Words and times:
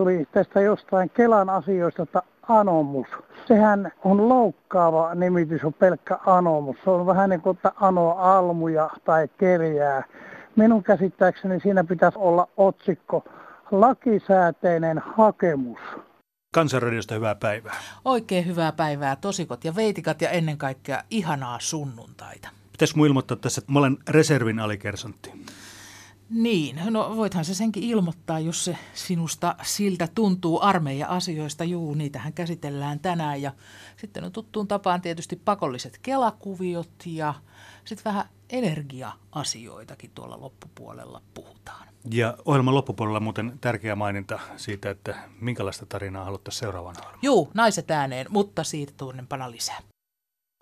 tuli 0.00 0.26
tästä 0.32 0.60
jostain 0.60 1.10
Kelan 1.10 1.50
asioista, 1.50 2.02
että 2.02 2.22
anomus. 2.48 3.06
Sehän 3.48 3.92
on 4.04 4.28
loukkaava 4.28 5.14
nimitys, 5.14 5.64
on 5.64 5.74
pelkkä 5.74 6.18
anomus. 6.26 6.76
Se 6.84 6.90
on 6.90 7.06
vähän 7.06 7.30
niin 7.30 7.40
kuin, 7.40 7.56
että 7.56 7.72
ano 7.80 8.10
almuja 8.10 8.90
tai 9.04 9.28
kerjää. 9.38 10.02
Minun 10.56 10.82
käsittääkseni 10.82 11.60
siinä 11.60 11.84
pitäisi 11.84 12.18
olla 12.18 12.48
otsikko 12.56 13.24
lakisääteinen 13.70 15.02
hakemus. 15.16 15.78
Kansanradiosta 16.54 17.14
hyvää 17.14 17.34
päivää. 17.34 17.76
Oikein 18.04 18.46
hyvää 18.46 18.72
päivää, 18.72 19.16
tosikot 19.16 19.64
ja 19.64 19.76
veitikat 19.76 20.22
ja 20.22 20.30
ennen 20.30 20.58
kaikkea 20.58 21.02
ihanaa 21.10 21.58
sunnuntaita. 21.60 22.48
Pitäisikö 22.72 22.98
mun 22.98 23.06
ilmoittaa 23.06 23.36
tässä, 23.36 23.60
että 23.60 23.72
mä 23.72 23.78
olen 23.78 23.96
reservin 24.08 24.60
alikersantti? 24.60 25.32
Niin, 26.30 26.80
no 26.90 27.16
voithan 27.16 27.44
se 27.44 27.54
senkin 27.54 27.82
ilmoittaa, 27.82 28.40
jos 28.40 28.64
se 28.64 28.76
sinusta 28.94 29.54
siltä 29.62 30.08
tuntuu 30.14 30.60
armeija-asioista. 30.62 31.64
Juu, 31.64 31.94
niitähän 31.94 32.32
käsitellään 32.32 33.00
tänään 33.00 33.42
ja 33.42 33.52
sitten 33.96 34.24
on 34.24 34.32
tuttuun 34.32 34.68
tapaan 34.68 35.00
tietysti 35.00 35.36
pakolliset 35.44 35.98
kelakuviot 36.02 36.90
ja 37.06 37.34
sitten 37.84 38.04
vähän 38.04 38.24
energia-asioitakin 38.50 40.10
tuolla 40.14 40.40
loppupuolella 40.40 41.22
puhutaan. 41.34 41.88
Ja 42.10 42.36
ohjelman 42.44 42.74
loppupuolella 42.74 43.20
muuten 43.20 43.52
tärkeä 43.60 43.96
maininta 43.96 44.38
siitä, 44.56 44.90
että 44.90 45.14
minkälaista 45.40 45.86
tarinaa 45.86 46.24
haluttaisiin 46.24 46.60
seuraavana 46.60 46.98
ohjelmaan. 46.98 47.18
Juu, 47.22 47.50
naiset 47.54 47.90
ääneen, 47.90 48.26
mutta 48.30 48.64
siitä 48.64 48.92
tuonnempana 48.96 49.50
lisää. 49.50 49.78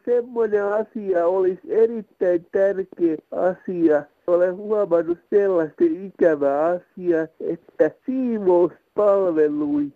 Semmoinen 0.05 0.65
asia 0.65 1.27
olisi 1.27 1.61
erittäin 1.69 2.47
tärkeä 2.53 3.17
asia. 3.33 4.18
Olen 4.29 4.57
huomannut 4.57 5.19
sellaista 5.31 5.85
ikävää 6.05 6.67
asiaa, 6.67 7.27
että 7.41 7.91
siivouspalveluihin 8.07 9.93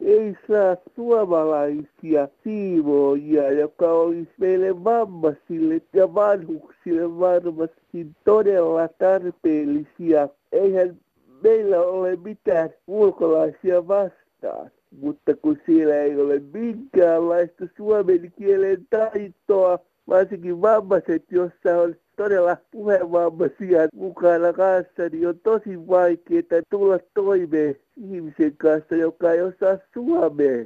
ei 0.00 0.36
saa 0.48 0.76
suomalaisia 0.96 2.28
siivoojia, 2.44 3.50
joka 3.50 3.92
olisi 3.92 4.30
meille 4.38 4.84
vammaisille 4.84 5.82
ja 5.92 6.14
vanhuksille 6.14 7.18
varmasti 7.18 8.06
todella 8.24 8.88
tarpeellisia. 8.88 10.28
Eihän 10.52 10.96
meillä 11.42 11.80
ole 11.80 12.16
mitään 12.24 12.70
ulkolaisia 12.86 13.88
vastaan. 13.88 14.70
Mutta 15.00 15.36
kun 15.36 15.58
siellä 15.66 15.94
ei 15.94 16.20
ole 16.20 16.42
minkäänlaista 16.52 17.64
suomen 17.76 18.32
kielen 18.38 18.86
taitoa, 18.90 19.78
varsinkin 20.08 20.62
vammaiset, 20.62 21.24
jossa 21.30 21.80
on 21.80 21.94
todella 22.20 22.56
puheenvammaisia 22.70 23.88
mukana 23.94 24.52
kanssa, 24.52 25.08
niin 25.12 25.28
on 25.28 25.38
tosi 25.38 25.88
vaikeaa 25.88 26.62
tulla 26.70 26.98
toimeen 27.14 27.76
ihmisen 27.96 28.56
kanssa, 28.56 28.94
joka 28.94 29.32
ei 29.32 29.42
osaa 29.42 29.78
suomea. 29.94 30.64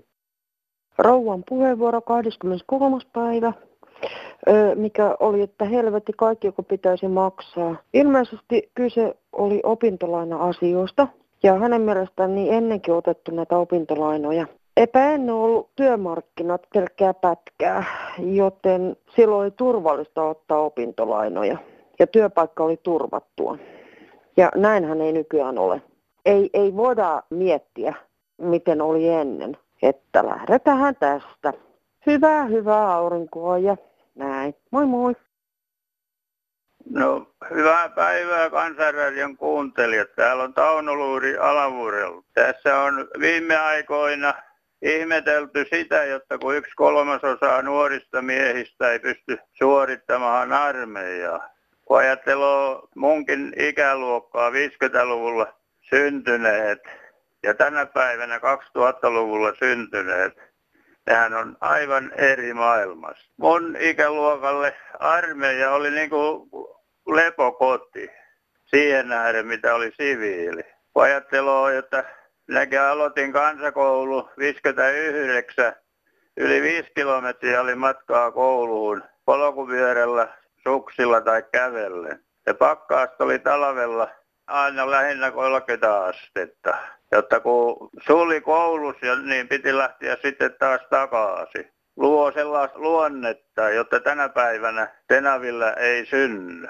Rouvan 0.98 1.44
puheenvuoro 1.48 2.00
23. 2.00 2.98
päivä, 3.12 3.52
mikä 4.74 5.16
oli, 5.20 5.40
että 5.42 5.64
helvetti 5.64 6.12
kaikki, 6.16 6.46
joka 6.46 6.62
pitäisi 6.62 7.08
maksaa. 7.08 7.76
Ilmeisesti 7.92 8.70
kyse 8.74 9.14
oli 9.32 9.60
opintolaina-asioista, 9.62 11.08
ja 11.42 11.54
hänen 11.54 11.80
mielestään 11.80 12.34
niin 12.34 12.52
ennenkin 12.52 12.94
otettu 12.94 13.34
näitä 13.34 13.56
opintolainoja. 13.58 14.46
Eipä 14.76 15.10
ennen 15.10 15.34
ollut 15.34 15.70
työmarkkinat 15.76 16.62
pelkkää 16.74 17.14
pätkää, 17.14 17.84
joten 18.18 18.96
silloin 19.16 19.40
oli 19.40 19.50
turvallista 19.50 20.22
ottaa 20.22 20.58
opintolainoja 20.58 21.58
ja 21.98 22.06
työpaikka 22.06 22.64
oli 22.64 22.76
turvattua. 22.76 23.58
Ja 24.36 24.48
näinhän 24.54 25.00
ei 25.00 25.12
nykyään 25.12 25.58
ole. 25.58 25.82
Ei, 26.24 26.50
ei 26.54 26.76
voida 26.76 27.22
miettiä, 27.30 27.94
miten 28.38 28.80
oli 28.82 29.08
ennen, 29.08 29.56
että 29.82 30.26
lähdetään 30.26 30.96
tästä. 30.96 31.52
Hyvää, 32.06 32.44
hyvää 32.44 32.94
aurinkoa 32.94 33.58
ja 33.58 33.76
näin. 34.14 34.54
Moi 34.70 34.86
moi. 34.86 35.16
No, 36.90 37.26
hyvää 37.50 37.88
päivää 37.88 38.50
kansanradion 38.50 39.36
kuuntelijat. 39.36 40.14
Täällä 40.16 40.42
on 40.42 40.54
Tauno 40.54 40.94
Luuri 40.94 41.38
Alavuurella. 41.38 42.22
Tässä 42.34 42.78
on 42.78 43.08
viime 43.20 43.56
aikoina 43.56 44.34
ihmetelty 44.84 45.66
sitä, 45.70 46.04
jotta 46.04 46.38
kun 46.38 46.56
yksi 46.56 46.72
kolmasosa 46.76 47.62
nuorista 47.62 48.22
miehistä 48.22 48.90
ei 48.90 48.98
pysty 48.98 49.38
suorittamaan 49.52 50.52
armeijaa. 50.52 51.48
Kun 51.84 51.98
ajattelee 51.98 52.78
munkin 52.96 53.52
ikäluokkaa 53.58 54.50
50-luvulla 54.50 55.54
syntyneet 55.90 56.78
ja 57.42 57.54
tänä 57.54 57.86
päivänä 57.86 58.38
2000-luvulla 58.38 59.54
syntyneet, 59.58 60.54
Nehän 61.06 61.34
on 61.34 61.56
aivan 61.60 62.12
eri 62.16 62.54
maailmassa. 62.54 63.30
Mun 63.36 63.76
ikäluokalle 63.80 64.76
armeija 64.98 65.72
oli 65.72 65.90
niin 65.90 66.10
kuin 66.10 66.50
lepokoti 67.06 68.10
siihen 68.64 69.08
nähden, 69.08 69.46
mitä 69.46 69.74
oli 69.74 69.92
siviili. 69.96 70.62
Kun 70.92 71.02
ajattelee, 71.02 71.78
että 71.78 72.04
minäkin 72.46 72.80
aloitin 72.80 73.32
kansakoulu 73.32 74.30
59, 74.38 75.72
yli 76.36 76.62
5 76.62 76.90
kilometriä 76.94 77.60
oli 77.60 77.74
matkaa 77.74 78.30
kouluun 78.30 79.04
polkupyörällä, 79.24 80.28
suksilla 80.62 81.20
tai 81.20 81.42
kävellen. 81.52 82.20
Ja 82.46 82.54
pakkaasta 82.54 83.24
oli 83.24 83.38
talvella 83.38 84.08
aina 84.46 84.90
lähinnä 84.90 85.30
30 85.30 86.04
astetta. 86.04 86.74
Jotta 87.12 87.40
kun 87.40 87.90
suli 88.06 88.40
koulussa, 88.40 89.16
niin 89.22 89.48
piti 89.48 89.76
lähteä 89.76 90.16
sitten 90.22 90.54
taas 90.58 90.80
takaisin. 90.90 91.70
Luo 91.96 92.32
sellaista 92.32 92.78
luonnetta, 92.78 93.70
jotta 93.70 94.00
tänä 94.00 94.28
päivänä 94.28 94.88
Tenavilla 95.06 95.72
ei 95.72 96.06
synny. 96.06 96.68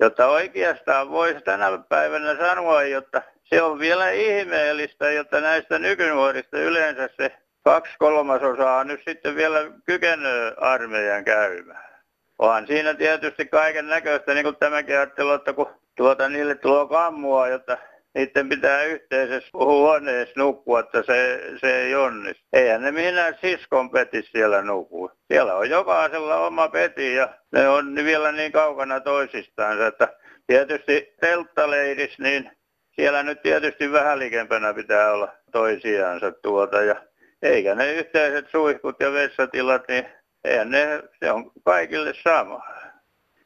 Jotta 0.00 0.26
oikeastaan 0.26 1.10
voisi 1.10 1.40
tänä 1.40 1.78
päivänä 1.88 2.36
sanoa, 2.36 2.82
jotta 2.82 3.22
se 3.50 3.62
on 3.62 3.78
vielä 3.78 4.10
ihmeellistä, 4.10 5.10
jotta 5.10 5.40
näistä 5.40 5.78
nykynuorista 5.78 6.58
yleensä 6.58 7.08
se 7.16 7.32
kaksi 7.64 7.92
kolmasosaa 7.98 8.84
nyt 8.84 9.00
sitten 9.08 9.36
vielä 9.36 9.58
kykenee 9.86 10.52
armeijan 10.56 11.24
käymään. 11.24 11.90
Onhan 12.38 12.66
siinä 12.66 12.94
tietysti 12.94 13.46
kaiken 13.46 13.88
näköistä, 13.88 14.34
niin 14.34 14.44
kuin 14.44 14.56
tämäkin 14.56 14.96
ajattelu, 14.96 15.32
että 15.32 15.52
kun 15.52 15.66
tuota 15.96 16.28
niille 16.28 16.54
tulee 16.54 16.88
kammua, 16.88 17.48
jotta 17.48 17.78
niiden 18.14 18.48
pitää 18.48 18.82
yhteisessä 18.82 19.50
huoneessa 19.54 20.34
nukkua, 20.36 20.80
että 20.80 21.02
se, 21.02 21.42
se 21.60 21.76
ei 21.82 21.94
onnistu. 21.94 22.44
Eihän 22.52 22.82
ne 22.82 22.92
minä 22.92 23.34
siskon 23.40 23.90
peti 23.90 24.22
siellä 24.22 24.62
nukkuu. 24.62 25.10
Siellä 25.32 25.54
on 25.54 25.70
jokaisella 25.70 26.46
oma 26.46 26.68
peti 26.68 27.14
ja 27.14 27.28
ne 27.52 27.68
on 27.68 27.94
vielä 27.94 28.32
niin 28.32 28.52
kaukana 28.52 29.00
toisistaan, 29.00 29.86
että 29.86 30.08
tietysti 30.46 31.14
telttaleiris, 31.20 32.18
niin 32.18 32.50
siellä 32.92 33.22
nyt 33.22 33.42
tietysti 33.42 33.92
vähän 33.92 34.18
likempänä 34.18 34.74
pitää 34.74 35.12
olla 35.12 35.32
toisiaansa 35.52 36.32
tuota 36.32 36.82
ja 36.82 36.96
eikä 37.42 37.74
ne 37.74 37.92
yhteiset 37.92 38.50
suihkut 38.50 38.96
ja 39.00 39.12
vessatilat, 39.12 39.82
niin 39.88 40.06
eihän 40.44 40.70
ne, 40.70 41.02
se 41.18 41.30
on 41.30 41.52
kaikille 41.64 42.12
sama. 42.22 42.64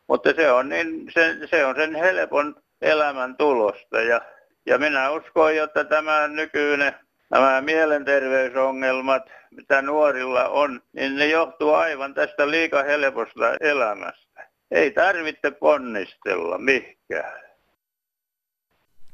Mutta 0.09 0.33
se 0.37 0.53
on, 0.53 0.69
niin, 0.69 1.11
se, 1.15 1.37
se 1.51 1.65
on 1.65 1.77
sen 1.77 1.95
helpon 1.95 2.57
elämän 2.83 3.37
tulosta 3.37 4.01
ja 4.01 4.21
ja 4.67 4.79
minä 4.79 5.11
uskon, 5.11 5.55
että 5.55 5.85
tämä 5.85 6.29
nykyinen, 6.29 6.95
nämä 7.31 7.61
mielenterveysongelmat, 7.61 9.23
mitä 9.51 9.83
nuorilla 9.83 10.49
on, 10.49 10.81
niin 10.93 11.17
ne 11.17 11.27
johtuu 11.27 11.75
aivan 11.75 12.15
tästä 12.15 12.51
liika 12.51 12.83
helposta 12.83 13.57
elämästä. 13.61 14.49
Ei 14.71 14.91
tarvitse 14.91 15.51
ponnistella 15.51 16.59
mihinkään. 16.59 17.44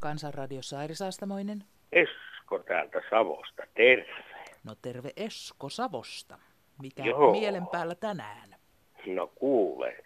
Kansanradiossa 0.01 0.79
Airi 0.79 0.95
Saastamoinen. 0.95 1.65
Esko 1.93 2.59
täältä 2.59 3.03
Savosta, 3.11 3.63
terve. 3.75 4.25
No 4.65 4.75
terve 4.83 5.11
Esko 5.17 5.69
Savosta. 5.69 6.39
Mikä 6.83 7.03
Joo. 7.03 7.33
mielen 7.33 7.67
päällä 7.67 7.95
tänään? 7.95 8.55
No 9.07 9.27
kuule, 9.27 9.97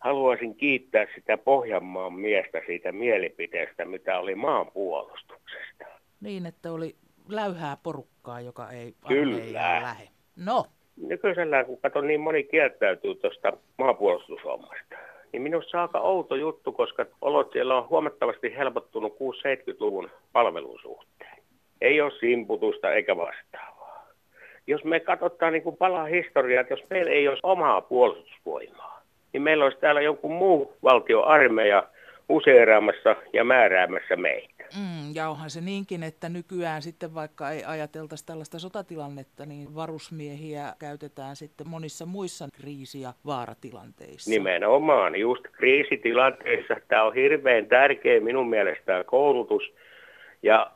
haluaisin 0.00 0.54
kiittää 0.54 1.06
sitä 1.14 1.38
Pohjanmaan 1.38 2.12
miestä 2.12 2.60
siitä 2.66 2.92
mielipiteestä, 2.92 3.84
mitä 3.84 4.18
oli 4.18 4.34
maanpuolustuksesta. 4.34 5.84
Niin, 6.20 6.46
että 6.46 6.72
oli 6.72 6.96
läyhää 7.28 7.76
porukkaa, 7.82 8.40
joka 8.40 8.70
ei 8.70 8.94
Kyllä. 9.08 9.80
lähe. 9.80 10.08
No. 10.36 10.66
Nykyisellään, 10.96 11.66
kun 11.66 11.80
katson 11.80 12.06
niin 12.06 12.20
moni 12.20 12.44
kieltäytyy 12.44 13.14
tuosta 13.14 13.52
maanpuolustushommasta, 13.78 14.74
niin 14.90 15.13
minusta 15.44 15.82
aika 15.82 16.00
outo 16.00 16.36
juttu, 16.36 16.72
koska 16.72 17.06
olot 17.20 17.52
siellä 17.52 17.76
on 17.76 17.88
huomattavasti 17.88 18.56
helpottunut 18.56 19.12
6-70-luvun 19.12 20.10
palvelun 20.32 20.78
suhteen. 20.82 21.38
Ei 21.80 22.00
ole 22.00 22.12
simputusta 22.20 22.92
eikä 22.92 23.16
vastaavaa. 23.16 24.06
Jos 24.66 24.84
me 24.84 25.00
katsotaan 25.00 25.52
niin 25.52 25.62
kuin 25.62 25.76
palaa 25.76 26.04
historiaa, 26.04 26.60
että 26.60 26.72
jos 26.72 26.84
meillä 26.90 27.10
ei 27.10 27.28
olisi 27.28 27.40
omaa 27.42 27.80
puolustusvoimaa, 27.80 29.02
niin 29.32 29.42
meillä 29.42 29.64
olisi 29.64 29.78
täällä 29.78 30.00
joku 30.00 30.28
muu 30.28 30.76
valtioarmeija 30.82 31.88
useeraamassa 32.28 33.16
ja 33.32 33.44
määräämässä 33.44 34.16
meitä. 34.16 34.53
Mm, 34.78 35.14
ja 35.14 35.28
onhan 35.28 35.50
se 35.50 35.60
niinkin, 35.60 36.02
että 36.02 36.28
nykyään 36.28 36.82
sitten 36.82 37.14
vaikka 37.14 37.50
ei 37.50 37.64
ajateltaisi 37.64 38.26
tällaista 38.26 38.58
sotatilannetta, 38.58 39.46
niin 39.46 39.74
varusmiehiä 39.74 40.74
käytetään 40.78 41.36
sitten 41.36 41.68
monissa 41.68 42.06
muissa 42.06 42.48
kriisi- 42.52 43.00
ja 43.00 43.12
vaaratilanteissa. 43.26 44.30
Nimenomaan, 44.30 45.20
just 45.20 45.44
kriisitilanteissa. 45.52 46.76
Tämä 46.88 47.02
on 47.02 47.14
hirveän 47.14 47.66
tärkeä 47.66 48.20
minun 48.20 48.50
mielestä 48.50 49.04
koulutus. 49.06 49.62
Ja 50.42 50.70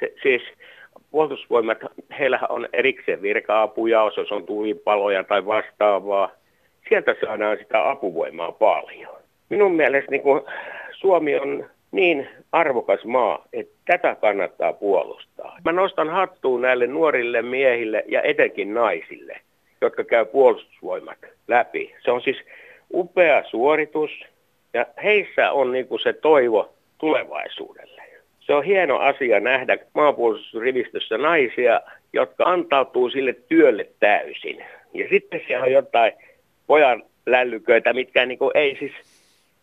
se, 0.00 0.12
siis 0.22 0.42
puolustusvoimat, 1.10 1.78
heillähän 2.18 2.50
on 2.50 2.68
erikseen 2.72 3.22
virka-apuja, 3.22 4.10
jos 4.16 4.32
on 4.32 4.46
tulipaloja 4.46 5.24
tai 5.24 5.46
vastaavaa. 5.46 6.30
Sieltä 6.88 7.14
saadaan 7.20 7.58
sitä 7.58 7.90
apuvoimaa 7.90 8.52
paljon. 8.52 9.16
Minun 9.50 9.72
mielestä 9.72 10.10
niin 10.10 10.22
kuin 10.22 10.42
Suomi 11.00 11.36
on 11.36 11.70
niin 11.92 12.28
arvokas 12.52 13.04
maa, 13.04 13.44
että 13.52 13.74
tätä 13.86 14.16
kannattaa 14.20 14.72
puolustaa. 14.72 15.58
Mä 15.64 15.72
nostan 15.72 16.08
hattuun 16.08 16.62
näille 16.62 16.86
nuorille 16.86 17.42
miehille 17.42 18.04
ja 18.08 18.22
etenkin 18.22 18.74
naisille, 18.74 19.40
jotka 19.80 20.04
käy 20.04 20.24
puolustusvoimat 20.24 21.18
läpi. 21.48 21.94
Se 22.04 22.10
on 22.10 22.20
siis 22.20 22.36
upea 22.94 23.44
suoritus 23.44 24.10
ja 24.74 24.86
heissä 25.04 25.52
on 25.52 25.72
niin 25.72 25.88
kuin 25.88 26.00
se 26.00 26.12
toivo 26.12 26.74
tulevaisuudelle. 26.98 28.02
Se 28.40 28.54
on 28.54 28.64
hieno 28.64 28.98
asia 28.98 29.40
nähdä 29.40 29.78
maanpuolustusrivistössä 29.94 31.18
naisia, 31.18 31.80
jotka 32.12 32.44
antautuu 32.44 33.10
sille 33.10 33.32
työlle 33.48 33.86
täysin. 34.00 34.64
Ja 34.94 35.08
sitten 35.08 35.40
siellä 35.46 35.64
on 35.64 35.72
jotain 35.72 36.12
pojan 36.66 37.02
lällyköitä, 37.26 37.92
mitkä 37.92 38.26
niin 38.26 38.38
kuin 38.38 38.50
ei 38.54 38.76
siis 38.78 38.92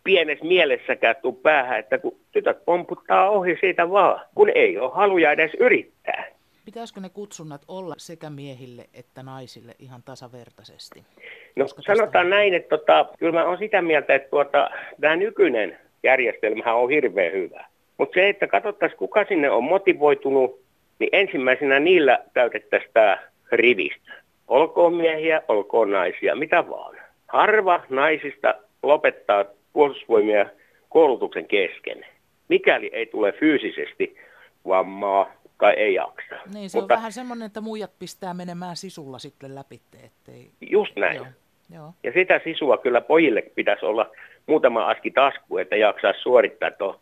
pienessä 0.06 0.44
mielessäkään 0.44 1.16
tuu 1.22 1.32
päähän, 1.32 1.78
että 1.78 1.98
kun 1.98 2.16
tytöt 2.32 2.64
pomputtaa 2.64 3.30
ohi 3.30 3.56
siitä 3.60 3.90
vaan, 3.90 4.20
kun 4.34 4.50
ei 4.54 4.78
ole 4.78 4.90
haluja 4.94 5.32
edes 5.32 5.50
yrittää. 5.60 6.24
Pitäisikö 6.64 7.00
ne 7.00 7.08
kutsunnat 7.08 7.62
olla 7.68 7.94
sekä 7.98 8.30
miehille 8.30 8.84
että 8.94 9.22
naisille 9.22 9.72
ihan 9.78 10.02
tasavertaisesti? 10.02 11.02
No 11.56 11.64
Koska 11.64 11.82
sanotaan 11.82 12.12
tästä... 12.12 12.36
näin, 12.36 12.54
että 12.54 12.78
tota, 12.78 13.06
kyllä 13.18 13.32
mä 13.32 13.44
olen 13.44 13.58
sitä 13.58 13.82
mieltä, 13.82 14.14
että 14.14 14.30
tuota, 14.30 14.70
tämä 15.00 15.16
nykyinen 15.16 15.78
järjestelmä 16.02 16.74
on 16.74 16.90
hirveän 16.90 17.32
hyvä. 17.32 17.64
Mutta 17.98 18.14
se, 18.14 18.28
että 18.28 18.46
katsottaisiin 18.46 18.98
kuka 18.98 19.24
sinne 19.24 19.50
on 19.50 19.64
motivoitunut, 19.64 20.60
niin 20.98 21.10
ensimmäisenä 21.12 21.80
niillä 21.80 22.18
täytettäisiin 22.34 22.90
tämä 22.94 23.18
rivistä. 23.52 24.12
Olkoon 24.48 24.94
miehiä, 24.94 25.42
olkoon 25.48 25.90
naisia, 25.90 26.36
mitä 26.36 26.68
vaan. 26.68 26.96
Harva 27.28 27.80
naisista 27.88 28.54
lopettaa 28.82 29.44
puolustusvoimia 29.76 30.46
koulutuksen 30.88 31.46
kesken, 31.46 32.06
mikäli 32.48 32.90
ei 32.92 33.06
tule 33.06 33.32
fyysisesti 33.32 34.16
vammaa 34.68 35.32
tai 35.58 35.74
ei 35.74 35.94
jaksa. 35.94 36.34
Niin, 36.54 36.70
se 36.70 36.78
Mutta, 36.78 36.94
on 36.94 36.98
vähän 36.98 37.12
semmoinen, 37.12 37.46
että 37.46 37.60
muijat 37.60 37.98
pistää 37.98 38.34
menemään 38.34 38.76
sisulla 38.76 39.18
sitten 39.18 39.54
läpi. 39.54 39.80
Ettei... 40.04 40.50
Just 40.60 40.96
näin. 40.96 41.16
Joo. 41.16 41.26
Joo. 41.74 41.92
Ja 42.02 42.12
sitä 42.12 42.40
sisua 42.44 42.78
kyllä 42.78 43.00
pojille 43.00 43.42
pitäisi 43.42 43.86
olla 43.86 44.10
muutama 44.46 44.86
aski 44.86 45.10
tasku, 45.10 45.58
että 45.58 45.76
jaksaa 45.76 46.12
suorittaa 46.22 46.70
tuo 46.70 47.00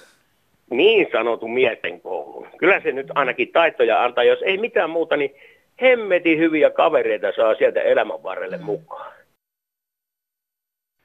niin 0.70 1.06
sanotun 1.12 1.54
miesten 1.54 2.00
koulun. 2.00 2.48
Kyllä 2.58 2.80
se 2.80 2.92
nyt 2.92 3.06
ainakin 3.14 3.52
taitoja 3.52 4.04
antaa, 4.04 4.24
jos 4.24 4.42
ei 4.42 4.58
mitään 4.58 4.90
muuta, 4.90 5.16
niin 5.16 5.34
hemmetin 5.82 6.38
hyviä 6.38 6.70
kavereita 6.70 7.32
saa 7.36 7.54
sieltä 7.54 7.80
elämän 7.80 8.22
varrelle 8.22 8.56
mm. 8.56 8.64
mukaan. 8.64 9.17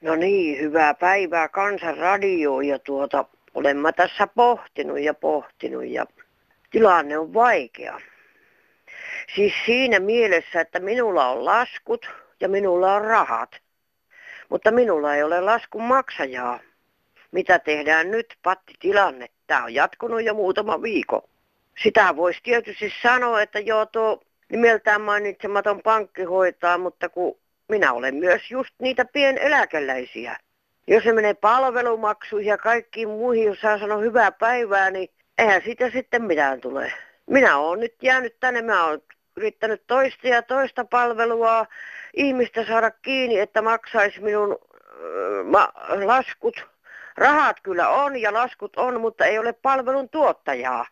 No 0.04 0.16
niin, 0.16 0.60
hyvää 0.60 0.94
päivää 0.94 1.48
Kansanradio 1.48 2.60
ja 2.60 2.78
tuota, 2.78 3.24
olen 3.54 3.76
mä 3.76 3.92
tässä 3.92 4.26
pohtinut 4.26 5.00
ja 5.00 5.14
pohtinut 5.14 5.86
ja 5.86 6.06
tilanne 6.70 7.18
on 7.18 7.34
vaikea. 7.34 8.00
Siis 9.34 9.52
siinä 9.66 10.00
mielessä, 10.00 10.60
että 10.60 10.80
minulla 10.80 11.28
on 11.28 11.44
laskut 11.44 12.10
ja 12.40 12.48
minulla 12.48 12.94
on 12.94 13.02
rahat, 13.02 13.50
mutta 14.48 14.70
minulla 14.70 15.14
ei 15.14 15.22
ole 15.22 15.40
laskun 15.40 15.82
maksajaa. 15.82 16.60
Mitä 17.32 17.58
tehdään 17.58 18.10
nyt, 18.10 18.34
patti 18.42 18.74
tilanne? 18.80 19.26
Tämä 19.46 19.64
on 19.64 19.74
jatkunut 19.74 20.24
jo 20.24 20.34
muutama 20.34 20.82
viikko. 20.82 21.28
Sitä 21.82 22.16
voisi 22.16 22.40
tietysti 22.42 22.92
sanoa, 23.02 23.42
että 23.42 23.58
joo 23.58 23.86
tuo 23.86 24.22
nimeltään 24.48 25.00
mainitsematon 25.00 25.80
pankki 25.82 26.22
hoitaa, 26.22 26.78
mutta 26.78 27.08
kun 27.08 27.38
minä 27.68 27.92
olen 27.92 28.14
myös 28.14 28.50
just 28.50 28.74
niitä 28.78 29.04
pieneläkeläisiä. 29.04 30.36
Jos 30.86 31.04
se 31.04 31.12
menee 31.12 31.34
palvelumaksuihin 31.34 32.48
ja 32.48 32.58
kaikkiin 32.58 33.08
muihin, 33.08 33.44
jos 33.44 33.60
saa 33.60 33.78
sanoa 33.78 33.98
hyvää 33.98 34.32
päivää, 34.32 34.90
niin 34.90 35.08
eihän 35.38 35.62
siitä 35.64 35.90
sitten 35.90 36.22
mitään 36.22 36.60
tule. 36.60 36.92
Minä 37.26 37.58
olen 37.58 37.80
nyt 37.80 37.94
jäänyt 38.02 38.40
tänne, 38.40 38.62
mä 38.62 38.84
olen 38.84 39.02
yrittänyt 39.36 39.82
toista 39.86 40.28
ja 40.28 40.42
toista 40.42 40.84
palvelua 40.84 41.66
ihmistä 42.14 42.64
saada 42.64 42.90
kiinni, 42.90 43.38
että 43.38 43.62
maksaisi 43.62 44.20
minun 44.20 44.52
äh, 44.52 45.44
ma- 45.44 45.72
laskut. 46.04 46.66
Rahat 47.16 47.60
kyllä 47.62 47.88
on 47.88 48.16
ja 48.16 48.32
laskut 48.32 48.76
on, 48.76 49.00
mutta 49.00 49.24
ei 49.24 49.38
ole 49.38 49.52
palvelun 49.52 50.08
tuottajaa. 50.08 50.86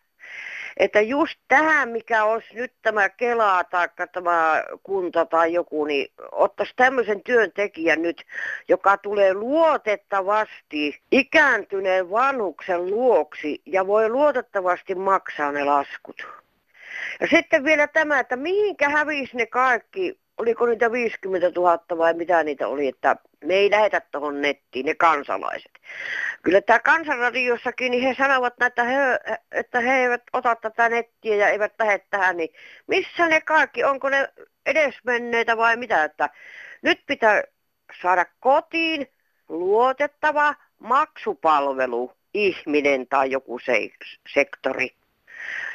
Että 0.76 1.00
just 1.00 1.38
tähän, 1.48 1.88
mikä 1.88 2.24
olisi 2.24 2.54
nyt 2.54 2.72
tämä 2.82 3.08
Kela 3.08 3.64
tai 3.64 3.88
tämä 4.12 4.64
kunta 4.82 5.26
tai 5.26 5.52
joku, 5.52 5.84
niin 5.84 6.12
ottaisi 6.32 6.72
tämmöisen 6.76 7.22
työntekijän 7.22 8.02
nyt, 8.02 8.24
joka 8.68 8.96
tulee 8.96 9.34
luotettavasti 9.34 11.00
ikääntyneen 11.10 12.10
vanhuksen 12.10 12.86
luoksi 12.86 13.62
ja 13.66 13.86
voi 13.86 14.08
luotettavasti 14.08 14.94
maksaa 14.94 15.52
ne 15.52 15.64
laskut. 15.64 16.26
Ja 17.20 17.26
sitten 17.26 17.64
vielä 17.64 17.86
tämä, 17.86 18.20
että 18.20 18.36
mihinkä 18.36 18.88
hävisi 18.88 19.36
ne 19.36 19.46
kaikki 19.46 20.21
oliko 20.38 20.66
niitä 20.66 20.92
50 20.92 21.60
000 21.60 21.98
vai 21.98 22.14
mitä 22.14 22.42
niitä 22.42 22.68
oli, 22.68 22.88
että 22.88 23.16
me 23.44 23.54
ei 23.54 23.70
lähetä 23.70 24.00
tuohon 24.00 24.40
nettiin, 24.40 24.86
ne 24.86 24.94
kansalaiset. 24.94 25.72
Kyllä 26.42 26.60
tämä 26.60 26.78
kansanradiossakin, 26.78 27.90
niin 27.90 28.02
he 28.02 28.14
sanovat, 28.18 28.54
että 28.62 28.84
he, 28.84 28.96
että 29.52 29.80
he 29.80 30.02
eivät 30.02 30.22
ota 30.32 30.56
tätä 30.56 30.88
nettiä 30.88 31.36
ja 31.36 31.48
eivät 31.48 31.72
lähde 31.78 31.98
tähän, 32.10 32.36
niin 32.36 32.50
missä 32.86 33.28
ne 33.28 33.40
kaikki, 33.40 33.84
onko 33.84 34.08
ne 34.08 34.28
edesmenneitä 34.66 35.56
vai 35.56 35.76
mitä, 35.76 36.04
että 36.04 36.30
nyt 36.82 37.00
pitää 37.06 37.42
saada 38.02 38.26
kotiin 38.40 39.06
luotettava 39.48 40.54
maksupalvelu 40.78 42.12
ihminen 42.34 43.06
tai 43.08 43.30
joku 43.30 43.58
se, 43.58 43.88
sektori. 44.28 44.88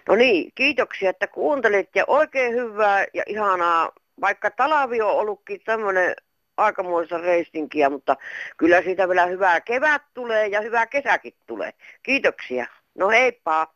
No 0.07 0.15
niin, 0.15 0.51
kiitoksia, 0.55 1.09
että 1.09 1.27
kuuntelit 1.27 1.89
ja 1.95 2.03
oikein 2.07 2.53
hyvää 2.53 3.05
ja 3.13 3.23
ihanaa 3.25 3.91
vaikka 4.21 4.51
talavi 4.51 5.01
on 5.01 5.11
ollutkin 5.11 5.61
tämmöinen 5.65 6.15
aikamoista 6.57 7.17
reistinkiä, 7.17 7.89
mutta 7.89 8.17
kyllä 8.57 8.81
siitä 8.81 9.07
vielä 9.09 9.25
hyvää 9.25 9.61
kevät 9.61 10.01
tulee 10.13 10.47
ja 10.47 10.61
hyvää 10.61 10.87
kesäkin 10.87 11.33
tulee. 11.47 11.73
Kiitoksia. 12.03 12.67
No 12.95 13.09
heippa. 13.09 13.73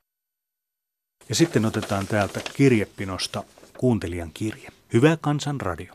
Ja 1.30 1.36
sitten 1.36 1.66
otetaan 1.66 2.08
täältä 2.08 2.40
kirjepinosta 2.54 3.44
kuuntelijan 3.78 4.32
kirje. 4.34 4.70
Hyvä 4.94 5.18
kansan 5.22 5.62
radio. 5.62 5.94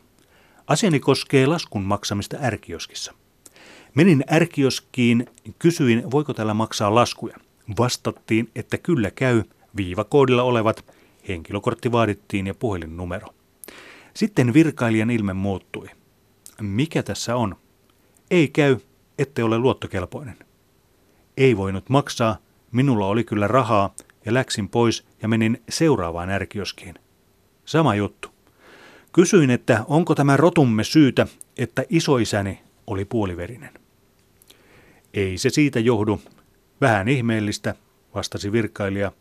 Asiani 0.67 0.99
koskee 0.99 1.45
laskun 1.45 1.83
maksamista 1.83 2.37
ärkioskissa. 2.41 3.13
Menin 3.95 4.23
ärkioskiin, 4.31 5.27
kysyin, 5.59 6.11
voiko 6.11 6.33
täällä 6.33 6.53
maksaa 6.53 6.95
laskuja. 6.95 7.37
Vastattiin, 7.79 8.49
että 8.55 8.77
kyllä 8.77 9.11
käy, 9.11 9.43
viivakoodilla 9.77 10.43
olevat, 10.43 10.85
henkilökortti 11.27 11.91
vaadittiin 11.91 12.47
ja 12.47 12.53
puhelinnumero. 12.53 13.27
Sitten 14.17 14.53
virkailijan 14.53 15.09
ilme 15.09 15.33
muuttui. 15.33 15.87
Mikä 16.61 17.03
tässä 17.03 17.35
on? 17.35 17.55
Ei 18.31 18.47
käy, 18.47 18.77
ette 19.17 19.43
ole 19.43 19.57
luottokelpoinen. 19.57 20.37
Ei 21.37 21.57
voinut 21.57 21.89
maksaa, 21.89 22.37
minulla 22.71 23.05
oli 23.05 23.23
kyllä 23.23 23.47
rahaa 23.47 23.95
ja 24.25 24.33
läksin 24.33 24.69
pois 24.69 25.05
ja 25.21 25.27
menin 25.27 25.63
seuraavaan 25.69 26.29
ärkioskiin. 26.29 26.95
Sama 27.65 27.95
juttu. 27.95 28.29
Kysyin, 29.13 29.49
että 29.49 29.85
onko 29.87 30.15
tämä 30.15 30.37
rotumme 30.37 30.83
syytä, 30.83 31.27
että 31.57 31.83
isoisäni 31.89 32.59
oli 32.87 33.05
puoliverinen. 33.05 33.73
Ei 35.13 35.37
se 35.37 35.49
siitä 35.49 35.79
johdu. 35.79 36.21
Vähän 36.81 37.07
ihmeellistä, 37.07 37.75
vastasi 38.15 38.51
virkailija. 38.51 39.11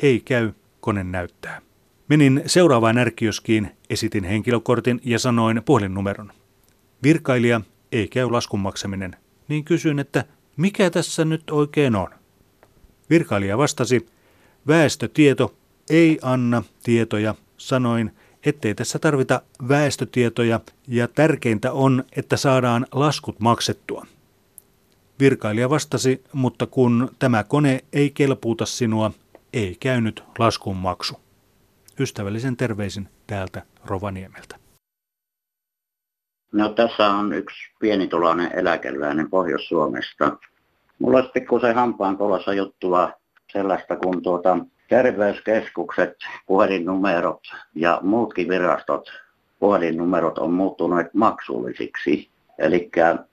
Ei 0.00 0.20
käy, 0.20 0.52
kone 0.80 1.04
näyttää. 1.04 1.62
Menin 2.12 2.42
seuraavaan 2.46 2.98
ärkioskiin, 2.98 3.70
esitin 3.90 4.24
henkilökortin 4.24 5.00
ja 5.04 5.18
sanoin 5.18 5.62
puhelinnumeron. 5.64 6.32
Virkailija 7.02 7.60
ei 7.92 8.08
käy 8.08 8.30
laskun 8.30 8.60
maksaminen, 8.60 9.16
niin 9.48 9.64
kysyin, 9.64 9.98
että 9.98 10.24
mikä 10.56 10.90
tässä 10.90 11.24
nyt 11.24 11.50
oikein 11.50 11.96
on. 11.96 12.08
Virkailija 13.10 13.58
vastasi, 13.58 14.06
väestötieto 14.66 15.54
ei 15.90 16.18
anna 16.22 16.62
tietoja, 16.82 17.34
sanoin, 17.56 18.10
ettei 18.46 18.74
tässä 18.74 18.98
tarvita 18.98 19.42
väestötietoja 19.68 20.60
ja 20.88 21.08
tärkeintä 21.08 21.72
on, 21.72 22.04
että 22.16 22.36
saadaan 22.36 22.86
laskut 22.92 23.40
maksettua. 23.40 24.06
Virkailija 25.20 25.70
vastasi, 25.70 26.24
mutta 26.32 26.66
kun 26.66 27.10
tämä 27.18 27.44
kone 27.44 27.84
ei 27.92 28.10
kelpuuta 28.10 28.66
sinua, 28.66 29.10
ei 29.52 29.76
käynyt 29.80 30.24
laskun 30.38 30.76
maksu. 30.76 31.21
Ystävällisen 32.00 32.56
terveisin 32.56 33.08
täältä 33.26 33.62
Rovaniemeltä. 33.84 34.56
No 36.52 36.68
tässä 36.68 37.08
on 37.08 37.32
yksi 37.32 37.56
pienituloinen 37.80 38.52
eläkeläinen 38.52 39.30
Pohjois-Suomesta. 39.30 40.36
Mulla 40.98 41.18
olisi 41.18 41.30
pikkusen 41.32 41.74
hampaan 41.74 42.16
kolossa 42.16 42.52
juttua 42.52 43.12
sellaista, 43.52 43.96
kun 43.96 44.22
tuota, 44.22 44.58
terveyskeskukset, 44.88 46.16
puhelinnumerot 46.46 47.40
ja 47.74 48.00
muutkin 48.02 48.48
virastot, 48.48 49.08
puhelinnumerot 49.58 50.38
on 50.38 50.52
muuttuneet 50.52 51.14
maksullisiksi. 51.14 52.30
Eli 52.58 52.90
010, 52.90 53.24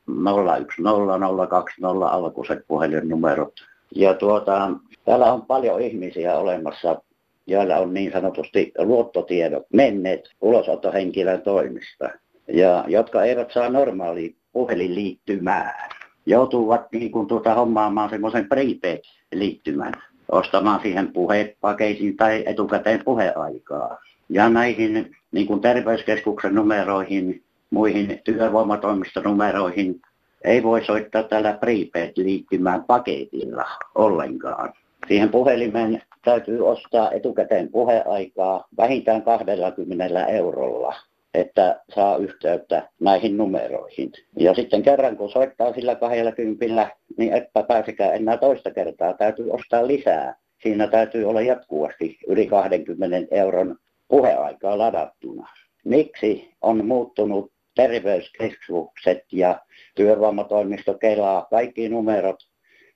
020 1.50 2.08
alkuiset 2.08 2.60
puhelinnumerot. 2.68 3.54
Ja 3.96 4.14
tuota, 4.14 4.72
täällä 5.06 5.34
on 5.34 5.46
paljon 5.46 5.82
ihmisiä 5.82 6.38
olemassa, 6.38 7.02
joilla 7.50 7.78
on 7.78 7.94
niin 7.94 8.12
sanotusti 8.12 8.72
luottotiedot 8.78 9.66
menneet 9.74 10.30
ulosottohenkilön 10.42 11.42
toimista. 11.42 12.10
Ja 12.48 12.86
jotka 12.88 13.24
eivät 13.24 13.52
saa 13.52 13.70
normaali 13.70 14.36
puhelinliittymää. 14.54 15.90
Joutuvat 16.26 16.92
niin 16.92 17.12
kuin 17.12 17.28
tuota 17.28 17.54
hommaamaan 17.54 18.10
semmoisen 18.10 18.50
prepaid-liittymän 18.50 19.94
ostamaan 20.32 20.82
siihen 20.82 21.14
puhepakeisiin 21.14 22.18
tai 22.18 22.44
etukäteen 22.46 23.02
puheaikaa. 23.06 23.98
Ja 24.30 24.50
näihin 24.50 25.16
niin 25.32 25.48
kuin 25.48 25.62
terveyskeskuksen 25.62 26.56
numeroihin, 26.56 27.44
muihin 27.70 28.22
työvoimatoimistonumeroihin 28.24 30.02
ei 30.44 30.64
voi 30.64 30.86
soittaa 30.86 31.24
tällä 31.24 31.54
prepaid-liittymään 31.54 32.84
paketilla 32.84 33.66
ollenkaan. 33.96 34.74
Siihen 35.10 35.30
puhelimeen 35.30 36.02
täytyy 36.26 36.68
ostaa 36.68 37.12
etukäteen 37.12 37.70
puheaikaa 37.72 38.68
vähintään 38.78 39.22
20 39.22 40.26
eurolla 40.26 40.96
että 41.34 41.82
saa 41.96 42.18
yhteyttä 42.18 42.90
näihin 43.00 43.38
numeroihin. 43.38 44.12
Ja 44.38 44.54
sitten 44.54 44.84
kerran 44.84 45.18
kun 45.18 45.30
soittaa 45.30 45.74
sillä 45.74 45.96
20, 45.96 46.92
niin 47.18 47.34
etpä 47.34 47.64
pääsekään 47.64 48.16
enää 48.16 48.38
toista 48.38 48.72
kertaa, 48.72 49.14
täytyy 49.14 49.52
ostaa 49.52 49.88
lisää. 49.88 50.36
Siinä 50.64 50.88
täytyy 50.88 51.26
olla 51.26 51.42
jatkuvasti 51.42 52.18
yli 52.28 52.48
20 52.48 53.36
euron 53.36 53.78
puheaikaa 54.08 54.78
ladattuna. 54.78 55.50
Miksi 55.86 56.52
on 56.62 56.86
muuttunut 56.86 57.52
terveyskeskukset 57.76 59.24
ja 59.32 59.60
työvoimatoimisto 59.96 60.94
Kelaa, 60.94 61.48
kaikki 61.50 61.90
numerot 61.90 62.40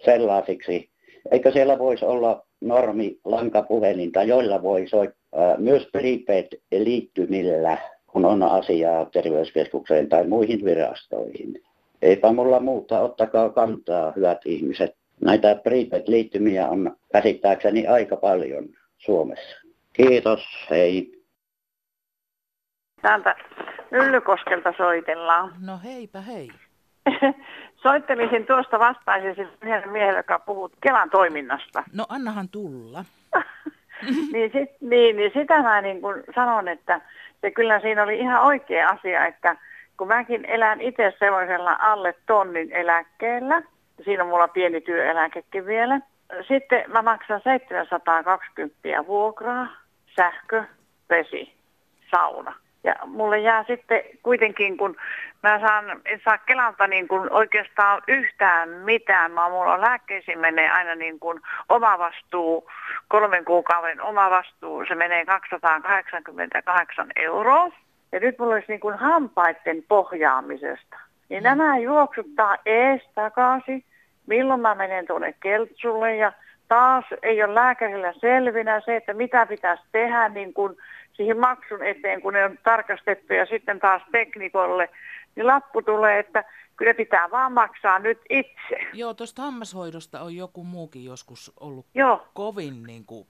sellaisiksi, 0.05 0.92
eikö 1.31 1.51
siellä 1.51 1.79
voisi 1.79 2.05
olla 2.05 2.45
normi 2.61 3.19
lankapuhelinta, 3.25 4.23
joilla 4.23 4.63
voi 4.63 4.87
soittaa 4.87 5.57
myös 5.57 5.87
prepaid-liittymillä 5.91 7.77
kun 8.13 8.25
on 8.25 8.43
asiaa 8.43 9.05
terveyskeskukseen 9.05 10.09
tai 10.09 10.27
muihin 10.27 10.65
virastoihin. 10.65 11.61
Eipä 12.01 12.31
mulla 12.31 12.59
muuta, 12.59 12.99
ottakaa 12.99 13.49
kantaa, 13.49 14.13
hyvät 14.15 14.37
ihmiset. 14.45 14.95
Näitä 15.21 15.55
prepaid-liittymiä 15.55 16.67
on 16.67 16.95
käsittääkseni 17.13 17.87
aika 17.87 18.17
paljon 18.17 18.69
Suomessa. 18.97 19.55
Kiitos, 19.93 20.39
hei. 20.69 21.11
Täältä 23.01 23.35
Yllykoskelta 23.91 24.73
soitellaan. 24.77 25.53
No 25.59 25.79
heipä 25.83 26.21
hei. 26.21 26.49
Soittelisin 27.83 28.45
tuosta 28.45 28.79
vastaisin 28.79 29.47
yhdelle 29.61 29.85
miehelle, 29.85 30.19
joka 30.19 30.39
puhuu 30.39 30.71
Kelan 30.81 31.09
toiminnasta. 31.09 31.83
No 31.93 32.05
annahan 32.09 32.49
tulla. 32.49 33.05
niin, 34.33 34.51
sit, 34.53 34.69
niin, 34.81 35.15
niin 35.15 35.31
sitä 35.33 35.61
mä 35.61 35.81
niin 35.81 36.01
kuin 36.01 36.23
sanon, 36.35 36.67
että 36.67 37.01
se 37.41 37.51
kyllä 37.51 37.79
siinä 37.79 38.03
oli 38.03 38.19
ihan 38.19 38.41
oikea 38.41 38.89
asia, 38.89 39.25
että 39.25 39.55
kun 39.97 40.07
mäkin 40.07 40.45
elän 40.45 40.81
itse 40.81 41.13
sellaisella 41.19 41.77
alle 41.79 42.15
tonnin 42.25 42.71
eläkkeellä, 42.71 43.61
siinä 44.03 44.23
on 44.23 44.29
mulla 44.29 44.47
pieni 44.47 44.81
työeläkekin 44.81 45.65
vielä. 45.65 45.99
Sitten 46.47 46.83
mä 46.91 47.01
maksan 47.01 47.41
720 47.43 49.07
vuokraa, 49.07 49.67
sähkö, 50.15 50.63
vesi, 51.09 51.53
sauna. 52.11 52.55
Ja 52.83 52.95
mulle 53.05 53.39
jää 53.39 53.63
sitten 53.67 54.01
kuitenkin, 54.23 54.77
kun 54.77 54.95
mä 55.43 55.59
saan, 55.59 56.01
en 56.05 56.21
saa 56.25 56.37
Kelalta 56.37 56.87
niin 56.87 57.07
kuin 57.07 57.33
oikeastaan 57.33 58.01
yhtään 58.07 58.69
mitään. 58.69 59.31
Mä, 59.31 59.49
mulla 59.49 59.73
on 59.73 59.81
lääkkeisiin 59.81 60.39
menee 60.39 60.69
aina 60.69 60.95
niin 60.95 61.19
kuin 61.19 61.39
oma 61.69 61.99
vastuu, 61.99 62.69
kolmen 63.07 63.45
kuukauden 63.45 64.01
oma 64.01 64.29
vastuu, 64.29 64.85
se 64.87 64.95
menee 64.95 65.25
288 65.25 67.11
euroa. 67.15 67.69
Ja 68.11 68.19
nyt 68.19 68.39
mulla 68.39 68.53
olisi 68.53 68.67
niin 68.67 68.79
kuin 68.79 68.95
hampaiden 68.95 69.83
pohjaamisesta. 69.87 70.97
Niin 71.29 71.43
mm. 71.43 71.47
nämä 71.47 71.77
juoksuttaa 71.77 72.57
ees 72.65 73.01
takaisin, 73.15 73.83
milloin 74.27 74.59
mä 74.59 74.75
menen 74.75 75.07
tuonne 75.07 75.33
Keltsulle 75.39 76.15
ja 76.15 76.33
taas 76.67 77.05
ei 77.23 77.43
ole 77.43 77.55
lääkärillä 77.55 78.13
selvinä 78.21 78.81
se, 78.85 78.95
että 78.95 79.13
mitä 79.13 79.45
pitäisi 79.45 79.83
tehdä 79.91 80.29
niin 80.29 80.53
kuin 80.53 80.77
siihen 81.13 81.39
maksun 81.39 81.83
eteen, 81.83 82.21
kun 82.21 82.33
ne 82.33 82.45
on 82.45 82.57
tarkastettu 82.63 83.33
ja 83.33 83.45
sitten 83.45 83.79
taas 83.79 84.01
teknikolle, 84.11 84.89
niin 85.35 85.47
lappu 85.47 85.81
tulee, 85.81 86.19
että 86.19 86.43
kyllä 86.75 86.93
pitää 86.93 87.31
vaan 87.31 87.51
maksaa 87.53 87.99
nyt 87.99 88.19
itse. 88.29 88.87
Joo, 88.93 89.13
tuosta 89.13 89.41
hammashoidosta 89.41 90.21
on 90.21 90.35
joku 90.35 90.63
muukin 90.63 91.05
joskus 91.05 91.53
ollut 91.59 91.85
Joo. 91.95 92.27
kovin 92.33 92.83
niin 92.83 93.05
kuin 93.05 93.27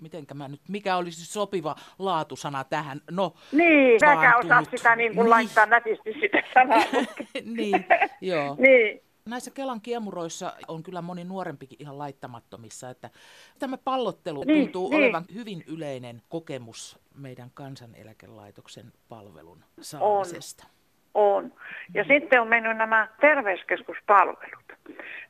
mitenkä 0.00 0.34
mä 0.34 0.48
nyt, 0.48 0.60
mikä 0.68 0.96
olisi 0.96 1.26
sopiva 1.26 1.76
laatusana 1.98 2.64
tähän? 2.64 3.00
No, 3.10 3.34
niin, 3.52 4.00
säkä 4.00 4.36
osaa 4.36 4.64
sitä 4.64 4.96
niin 4.96 5.14
kuin 5.14 5.24
niin. 5.24 5.30
laittaa 5.30 5.66
nätisti 5.66 6.12
sitä 6.20 6.42
sanaa. 6.54 6.82
niin, 7.56 7.86
joo. 8.20 8.56
niin. 8.68 9.02
Näissä 9.24 9.50
Kelan 9.50 9.80
kiemuroissa 9.80 10.52
on 10.68 10.82
kyllä 10.82 11.02
moni 11.02 11.24
nuorempikin 11.24 11.82
ihan 11.82 11.98
laittamattomissa, 11.98 12.90
että 12.90 13.10
tämä 13.58 13.78
pallottelu 13.78 14.44
niin, 14.44 14.64
tuntuu 14.64 14.90
niin. 14.90 15.04
olevan 15.04 15.24
hyvin 15.34 15.64
yleinen 15.66 16.22
kokemus 16.28 16.98
meidän 17.14 17.50
kansaneläkelaitoksen 17.54 18.92
palvelun 19.08 19.64
saamisesta. 19.80 20.64
On. 20.64 20.79
On. 21.14 21.52
Ja 21.94 22.04
sitten 22.04 22.40
on 22.40 22.48
mennyt 22.48 22.76
nämä 22.76 23.08
terveyskeskuspalvelut. 23.20 24.72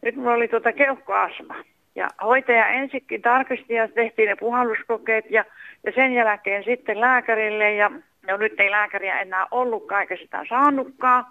Nyt 0.03 0.17
mulla 0.17 0.33
oli 0.33 0.49
tuota 0.49 0.73
keuhkoasma. 0.73 1.55
Ja 1.95 2.09
hoitaja 2.23 2.67
ensikin 2.67 3.23
tarkisti 3.23 3.75
ja 3.75 3.89
tehtiin 3.89 4.29
ne 4.29 4.37
puhalluskokeet 4.37 5.31
ja, 5.31 5.45
ja 5.87 5.93
sen 5.93 6.13
jälkeen 6.13 6.65
sitten 6.65 7.01
lääkärille 7.01 7.75
ja 7.75 7.91
no 8.27 8.37
nyt 8.37 8.61
ei 8.61 8.71
lääkäriä 8.71 9.21
enää 9.21 9.47
ollutkaan 9.51 10.01
eikä 10.01 10.17
sitä 10.17 10.45
saanutkaan. 10.49 11.25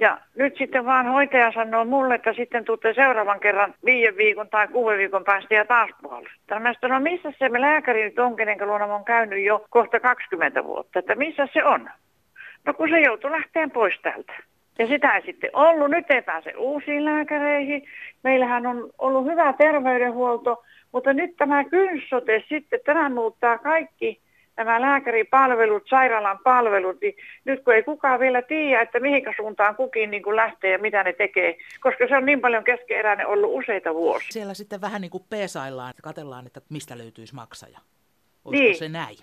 Ja 0.00 0.18
nyt 0.34 0.56
sitten 0.58 0.84
vaan 0.84 1.06
hoitaja 1.06 1.52
sanoo 1.52 1.84
mulle, 1.84 2.14
että 2.14 2.32
sitten 2.32 2.64
tuutte 2.64 2.94
seuraavan 2.94 3.40
kerran 3.40 3.74
viiden 3.84 4.16
viikon 4.16 4.48
tai 4.48 4.68
kuuden 4.68 4.98
viikon 4.98 5.24
päästä 5.24 5.54
ja 5.54 5.64
taas 5.64 5.90
puolustaa. 6.02 6.60
Mä 6.60 6.74
sanoin, 6.80 7.04
no 7.04 7.10
missä 7.10 7.32
se 7.38 7.48
me 7.48 7.60
lääkäri 7.60 8.04
nyt 8.04 8.18
on, 8.18 8.36
kenen 8.36 8.66
luona 8.66 8.84
on 8.84 9.04
käynyt 9.04 9.44
jo 9.44 9.66
kohta 9.70 10.00
20 10.00 10.64
vuotta, 10.64 10.98
että 10.98 11.14
missä 11.14 11.48
se 11.52 11.64
on? 11.64 11.90
No 12.66 12.74
kun 12.74 12.88
se 12.88 13.00
joutui 13.00 13.30
lähteen 13.30 13.70
pois 13.70 13.94
täältä. 14.02 14.32
Ja 14.78 14.86
sitä 14.86 15.16
ei 15.16 15.22
sitten 15.22 15.50
ollut. 15.52 15.90
Nyt 15.90 16.10
ei 16.10 16.22
pääse 16.22 16.52
uusiin 16.56 17.04
lääkäreihin. 17.04 17.82
Meillähän 18.24 18.66
on 18.66 18.90
ollut 18.98 19.24
hyvä 19.24 19.52
terveydenhuolto, 19.52 20.64
mutta 20.92 21.12
nyt 21.12 21.36
tämä 21.36 21.64
kynsote 21.64 22.44
sitten, 22.48 22.80
tämä 22.84 23.08
muuttaa 23.08 23.58
kaikki 23.58 24.20
nämä 24.56 24.80
lääkäripalvelut, 24.80 25.82
sairaalan 25.90 26.38
palvelut, 26.44 27.00
niin 27.00 27.14
nyt 27.44 27.64
kun 27.64 27.74
ei 27.74 27.82
kukaan 27.82 28.20
vielä 28.20 28.42
tiedä, 28.42 28.82
että 28.82 29.00
mihinkä 29.00 29.32
suuntaan 29.36 29.76
kukin 29.76 30.10
niin 30.10 30.22
kuin 30.22 30.36
lähtee 30.36 30.70
ja 30.70 30.78
mitä 30.78 31.02
ne 31.04 31.12
tekee, 31.12 31.56
koska 31.80 32.06
se 32.08 32.16
on 32.16 32.26
niin 32.26 32.40
paljon 32.40 32.64
keskeeräinen 32.64 33.26
ollut 33.26 33.50
useita 33.52 33.94
vuosia. 33.94 34.28
Siellä 34.30 34.54
sitten 34.54 34.80
vähän 34.80 35.00
niin 35.00 35.10
kuin 35.10 35.24
peesaillaan, 35.30 35.90
että 35.90 36.02
katsellaan, 36.02 36.46
että 36.46 36.60
mistä 36.70 36.98
löytyisi 36.98 37.34
maksaja. 37.34 37.78
Olisiko 38.44 38.64
Niin. 38.64 38.78
se 38.78 38.88
näin? 38.88 39.16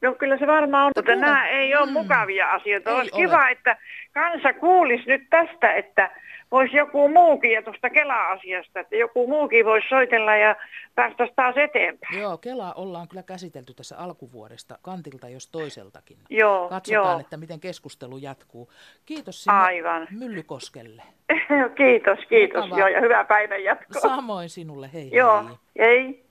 No 0.00 0.14
kyllä 0.14 0.38
se 0.38 0.46
varmaan 0.46 0.84
on, 0.86 0.92
mutta 0.96 1.02
kuule- 1.12 1.26
nämä 1.26 1.48
ei 1.48 1.76
ole 1.76 1.86
Mm. 1.86 1.92
mukavia 1.92 2.50
asioita. 2.50 2.90
Ei 2.90 2.96
Olisi 2.96 3.10
ole. 3.14 3.22
kiva, 3.26 3.48
että 3.48 3.76
kansa 4.12 4.52
kuulisi 4.52 5.04
nyt 5.06 5.22
tästä, 5.30 5.72
että 5.74 6.10
voisi 6.50 6.76
joku 6.76 7.08
muukin 7.08 7.52
ja 7.52 7.62
tuosta 7.62 7.90
Kela-asiasta, 7.90 8.80
että 8.80 8.96
joku 8.96 9.26
muukin 9.28 9.64
voisi 9.66 9.88
soitella 9.88 10.36
ja 10.36 10.56
päästä 10.94 11.28
taas 11.36 11.56
eteenpäin. 11.56 12.18
Joo, 12.20 12.38
Kelaa 12.38 12.72
ollaan 12.72 13.08
kyllä 13.08 13.22
käsitelty 13.22 13.74
tässä 13.74 13.98
alkuvuodesta 13.98 14.78
kantilta 14.82 15.28
jos 15.28 15.46
toiseltakin. 15.50 16.18
Joo, 16.30 16.68
Katsotaan, 16.68 17.10
joo. 17.10 17.20
että 17.20 17.36
miten 17.36 17.60
keskustelu 17.60 18.18
jatkuu. 18.18 18.70
Kiitos 19.06 19.44
sinne 19.44 19.58
Aivan. 19.58 20.08
Myllykoskelle. 20.10 21.02
kiitos, 21.78 22.18
kiitos. 22.28 22.68
Joo, 22.76 22.88
ja 22.88 23.00
hyvää 23.00 23.24
päivän 23.24 23.64
jatkoa. 23.64 24.00
Samoin 24.00 24.48
sinulle, 24.48 24.90
hei 24.92 25.10
Joo, 25.12 25.44
hei. 25.44 25.86
ei. 25.88 26.27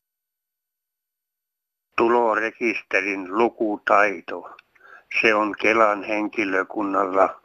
Tulorekisterin 1.97 3.37
lukutaito. 3.37 4.49
Se 5.21 5.35
on 5.35 5.55
Kelan 5.61 6.03
henkilökunnalla 6.03 7.41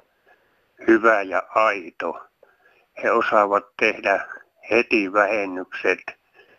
hyvä 0.89 1.23
ja 1.23 1.43
aito. 1.55 2.27
he 3.03 3.11
osaavat 3.11 3.65
tehdä 3.81 4.27
heti 4.71 5.13
vähennykset 5.13 5.99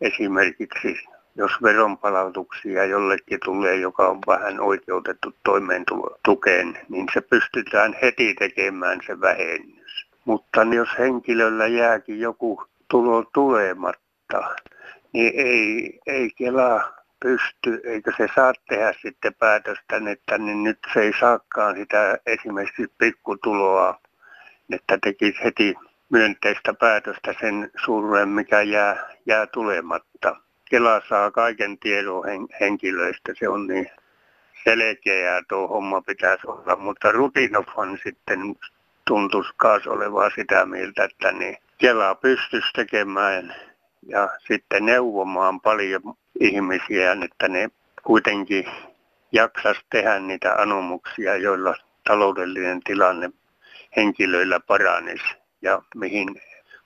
esimerkiksi 0.02 1.00
jos 1.36 1.52
veronpalautuksia 1.64 2.86
jollekin 2.86 3.40
tulee, 3.46 3.76
joka 3.76 4.08
on 4.08 4.20
vähän 4.28 4.60
oikeutettu 4.60 5.36
toimeentulotukeen, 5.44 6.78
niin 6.90 7.06
se 7.14 7.22
pystytään 7.22 7.96
heti 8.02 8.34
tekemään 8.34 9.00
se 9.08 9.22
vähennys. 9.22 10.08
Mutta 10.26 10.64
jos 10.64 10.90
henkilöllä 11.00 11.68
jääkin 11.68 12.20
joku 12.20 12.64
tulo 12.88 13.26
tulematta, 13.34 14.56
niin 15.14 15.34
ei, 15.36 16.00
ei 16.08 16.30
Kela 16.38 17.03
pysty, 17.24 17.82
eikä 17.84 18.12
se 18.18 18.28
saa 18.36 18.54
tehdä 18.70 18.94
sitten 19.02 19.34
päätöstä, 19.34 20.02
että 20.12 20.38
niin 20.38 20.64
nyt 20.64 20.80
se 20.94 21.02
ei 21.02 21.14
saakaan 21.20 21.76
sitä 21.76 22.18
esimerkiksi 22.26 22.94
pikkutuloa, 22.98 24.00
että 24.70 24.98
tekisi 25.04 25.44
heti 25.44 25.76
myönteistä 26.10 26.74
päätöstä 26.74 27.36
sen 27.42 27.72
suuren, 27.86 28.30
mikä 28.30 28.62
jää, 28.62 29.10
jää 29.26 29.48
tulematta. 29.48 30.36
Kela 30.70 31.02
saa 31.10 31.32
kaiken 31.32 31.78
tiedon 31.80 32.24
henkilöistä, 32.60 33.34
se 33.40 33.50
on 33.50 33.68
niin 33.68 33.90
selkeää 34.64 35.42
tuo 35.50 35.68
homma 35.68 36.02
pitäisi 36.02 36.48
olla, 36.48 36.76
mutta 36.76 37.12
Rutinofan 37.12 38.00
sitten 38.04 38.56
tuntuisi 39.08 39.52
kaas 39.58 39.88
olevaa 39.88 40.30
sitä 40.36 40.66
mieltä, 40.66 41.04
että 41.04 41.32
niin 41.32 41.58
Kela 41.78 42.16
pystyisi 42.16 42.74
tekemään 42.76 43.56
ja 44.08 44.30
sitten 44.48 44.86
neuvomaan 44.86 45.62
paljon 45.62 46.02
ihmisiä, 46.40 47.12
että 47.26 47.48
ne 47.48 47.70
kuitenkin 48.04 48.66
jaksas 49.32 49.78
tehdä 49.90 50.20
niitä 50.20 50.54
anomuksia, 50.54 51.36
joilla 51.36 51.76
taloudellinen 52.04 52.80
tilanne 52.84 53.30
henkilöillä 53.96 54.60
paranisi 54.60 55.36
ja 55.62 55.82
mihin 55.96 56.28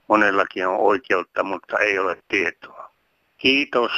monellakin 0.08 0.68
on 0.68 0.78
oikeutta, 0.78 1.44
mutta 1.44 1.78
ei 1.78 2.00
ole 2.00 2.18
tietoa. 2.28 2.90
Kiitos. 3.38 3.92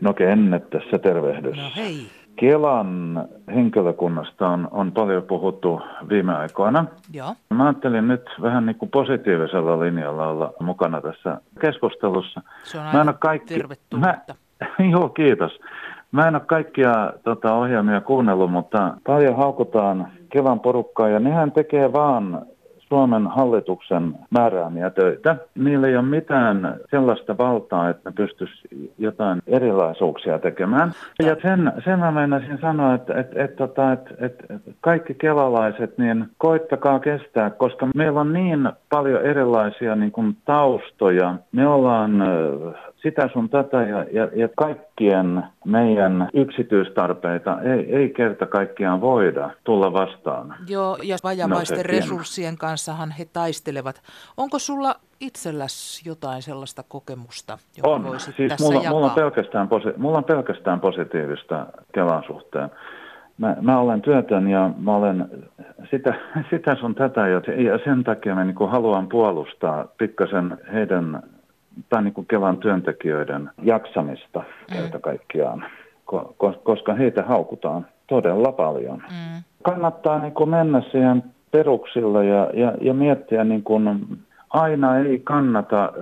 No 0.00 0.14
Kenne 0.14 0.58
tässä 0.60 0.98
tervehdys. 0.98 1.56
No 1.56 1.72
hei. 1.76 2.21
Kelan 2.36 3.24
henkilökunnasta 3.54 4.48
on, 4.48 4.68
on 4.70 4.92
paljon 4.92 5.22
puhuttu 5.22 5.80
viime 6.08 6.34
aikoina. 6.34 6.84
Joo. 7.12 7.34
Mä 7.50 7.64
ajattelin 7.64 8.08
nyt 8.08 8.22
vähän 8.42 8.66
niin 8.66 8.76
kuin 8.76 8.90
positiivisella 8.90 9.80
linjalla 9.80 10.28
olla 10.28 10.52
mukana 10.60 11.00
tässä 11.00 11.40
keskustelussa. 11.60 12.42
Se 12.64 12.78
on 12.78 12.84
Mä 12.84 12.90
en 12.90 12.98
aina 12.98 13.10
ole 13.10 13.18
kaikki... 13.20 13.54
tervetullutta. 13.54 14.34
Mä, 14.78 14.88
joo, 14.92 15.08
kiitos. 15.08 15.60
Mä 16.12 16.28
en 16.28 16.34
ole 16.34 16.42
kaikkia 16.46 17.12
tota, 17.24 17.54
ohjelmia 17.54 18.00
kuunnellut, 18.00 18.50
mutta 18.52 18.96
paljon 19.06 19.36
haukutaan 19.36 20.08
Kelan 20.28 20.60
porukkaa 20.60 21.08
ja 21.08 21.20
nehän 21.20 21.52
tekee 21.52 21.92
vaan 21.92 22.46
Suomen 22.92 23.26
hallituksen 23.26 24.14
määräämiä 24.30 24.90
töitä. 24.90 25.36
Niillä 25.54 25.88
ei 25.88 25.96
ole 25.96 26.04
mitään 26.04 26.76
sellaista 26.90 27.38
valtaa, 27.38 27.90
että 27.90 28.10
ne 28.10 28.14
pystyisi 28.16 28.68
jotain 28.98 29.42
erilaisuuksia 29.46 30.38
tekemään. 30.38 30.92
Ja 31.22 31.36
sen, 31.42 31.72
sen 31.84 31.98
mä 31.98 32.10
meinasin 32.10 32.58
sanoa, 32.60 32.94
että, 32.94 33.20
että, 33.20 33.44
että, 33.44 33.64
että, 33.64 34.00
että, 34.18 34.54
että 34.54 34.70
kaikki 34.80 35.14
kelalaiset, 35.14 35.98
niin 35.98 36.26
koittakaa 36.38 36.98
kestää, 36.98 37.50
koska 37.50 37.88
meillä 37.94 38.20
on 38.20 38.32
niin 38.32 38.68
paljon 38.90 39.22
erilaisia 39.22 39.96
niin 39.96 40.12
kuin 40.12 40.36
taustoja. 40.44 41.34
Me 41.52 41.66
ollaan 41.66 42.22
sitä 43.02 43.28
sun 43.32 43.48
tätä 43.48 43.82
ja, 43.82 44.04
ja, 44.12 44.28
ja 44.36 44.48
kaikkien 44.56 45.42
meidän 45.64 46.28
yksityistarpeita 46.34 47.62
ei, 47.62 47.96
ei 47.96 48.08
kerta 48.10 48.46
kaikkiaan 48.46 49.00
voida 49.00 49.50
tulla 49.64 49.92
vastaan. 49.92 50.54
Joo, 50.68 50.98
ja 51.02 51.16
vajavaisten 51.24 51.76
No, 51.78 51.82
resurssien 51.88 52.56
kanssahan 52.56 53.10
he 53.10 53.24
taistelevat. 53.32 54.02
Onko 54.36 54.58
sulla 54.58 54.94
itselläsi 55.20 56.08
jotain 56.08 56.42
sellaista 56.42 56.82
kokemusta, 56.88 57.58
joka 57.76 57.88
On. 57.88 58.04
voisit 58.04 58.36
Siis 58.36 58.48
tässä 58.48 58.64
mulla, 58.64 58.78
jakaa? 58.78 58.92
mulla, 58.92 59.06
on 59.06 59.12
pelkästään 59.14 59.68
posi- 59.68 59.94
mulla 59.96 60.18
on 60.18 60.24
pelkästään 60.24 60.80
positiivista 60.80 61.66
Kelan 61.94 62.22
suhteen. 62.26 62.70
Mä, 63.38 63.56
mä 63.60 63.78
olen 63.78 64.02
työtön 64.02 64.48
ja 64.48 64.70
mä 64.78 64.96
olen 64.96 65.28
sitä, 65.90 66.14
sitä 66.50 66.76
sun 66.80 66.94
tätä 66.94 67.28
ja, 67.28 67.40
ja 67.62 67.78
sen 67.84 68.04
takia 68.04 68.34
mä 68.34 68.44
niin 68.44 68.70
haluan 68.70 69.08
puolustaa 69.08 69.86
pikkasen 69.98 70.58
heidän 70.72 71.22
tai 71.88 72.02
niin 72.02 72.26
Kelan 72.28 72.58
työntekijöiden 72.58 73.50
jaksamista 73.62 74.42
kerta 74.72 74.98
kaikkiaan, 74.98 75.64
ko- 76.12 76.34
ko- 76.44 76.58
koska 76.62 76.94
heitä 76.94 77.22
haukutaan 77.22 77.86
todella 78.06 78.52
paljon. 78.52 78.98
Mm. 78.98 79.42
Kannattaa 79.62 80.18
niin 80.18 80.34
kuin 80.34 80.50
mennä 80.50 80.82
siihen 80.90 81.22
peruksilla 81.50 82.22
ja, 82.22 82.50
ja, 82.54 82.72
ja 82.80 82.94
miettiä, 82.94 83.44
niin 83.44 83.62
kuin, 83.62 84.06
aina 84.50 84.98
ei 84.98 85.20
kannata 85.24 85.92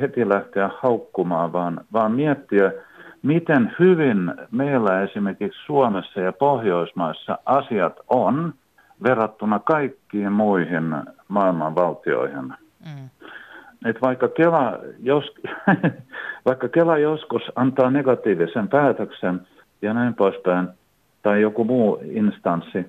heti 0.00 0.28
lähteä 0.28 0.70
haukkumaan, 0.82 1.52
vaan, 1.52 1.80
vaan 1.92 2.12
miettiä, 2.12 2.72
miten 3.22 3.72
hyvin 3.78 4.34
meillä 4.50 5.02
esimerkiksi 5.02 5.58
Suomessa 5.66 6.20
ja 6.20 6.32
Pohjoismaissa 6.32 7.38
asiat 7.46 8.00
on 8.08 8.54
verrattuna 9.02 9.58
kaikkiin 9.58 10.32
muihin 10.32 10.94
maailman 11.28 11.74
valtioihin. 11.74 12.54
Mm. 12.84 13.10
Et 13.84 14.02
vaikka, 14.02 14.28
Kela, 14.28 14.78
jos, 15.02 15.24
vaikka 16.46 16.68
Kela 16.68 16.98
joskus 16.98 17.42
antaa 17.56 17.90
negatiivisen 17.90 18.68
päätöksen 18.68 19.40
ja 19.82 19.94
näin 19.94 20.14
poispäin, 20.14 20.68
tai 21.22 21.40
joku 21.40 21.64
muu 21.64 21.98
instanssi, 22.04 22.86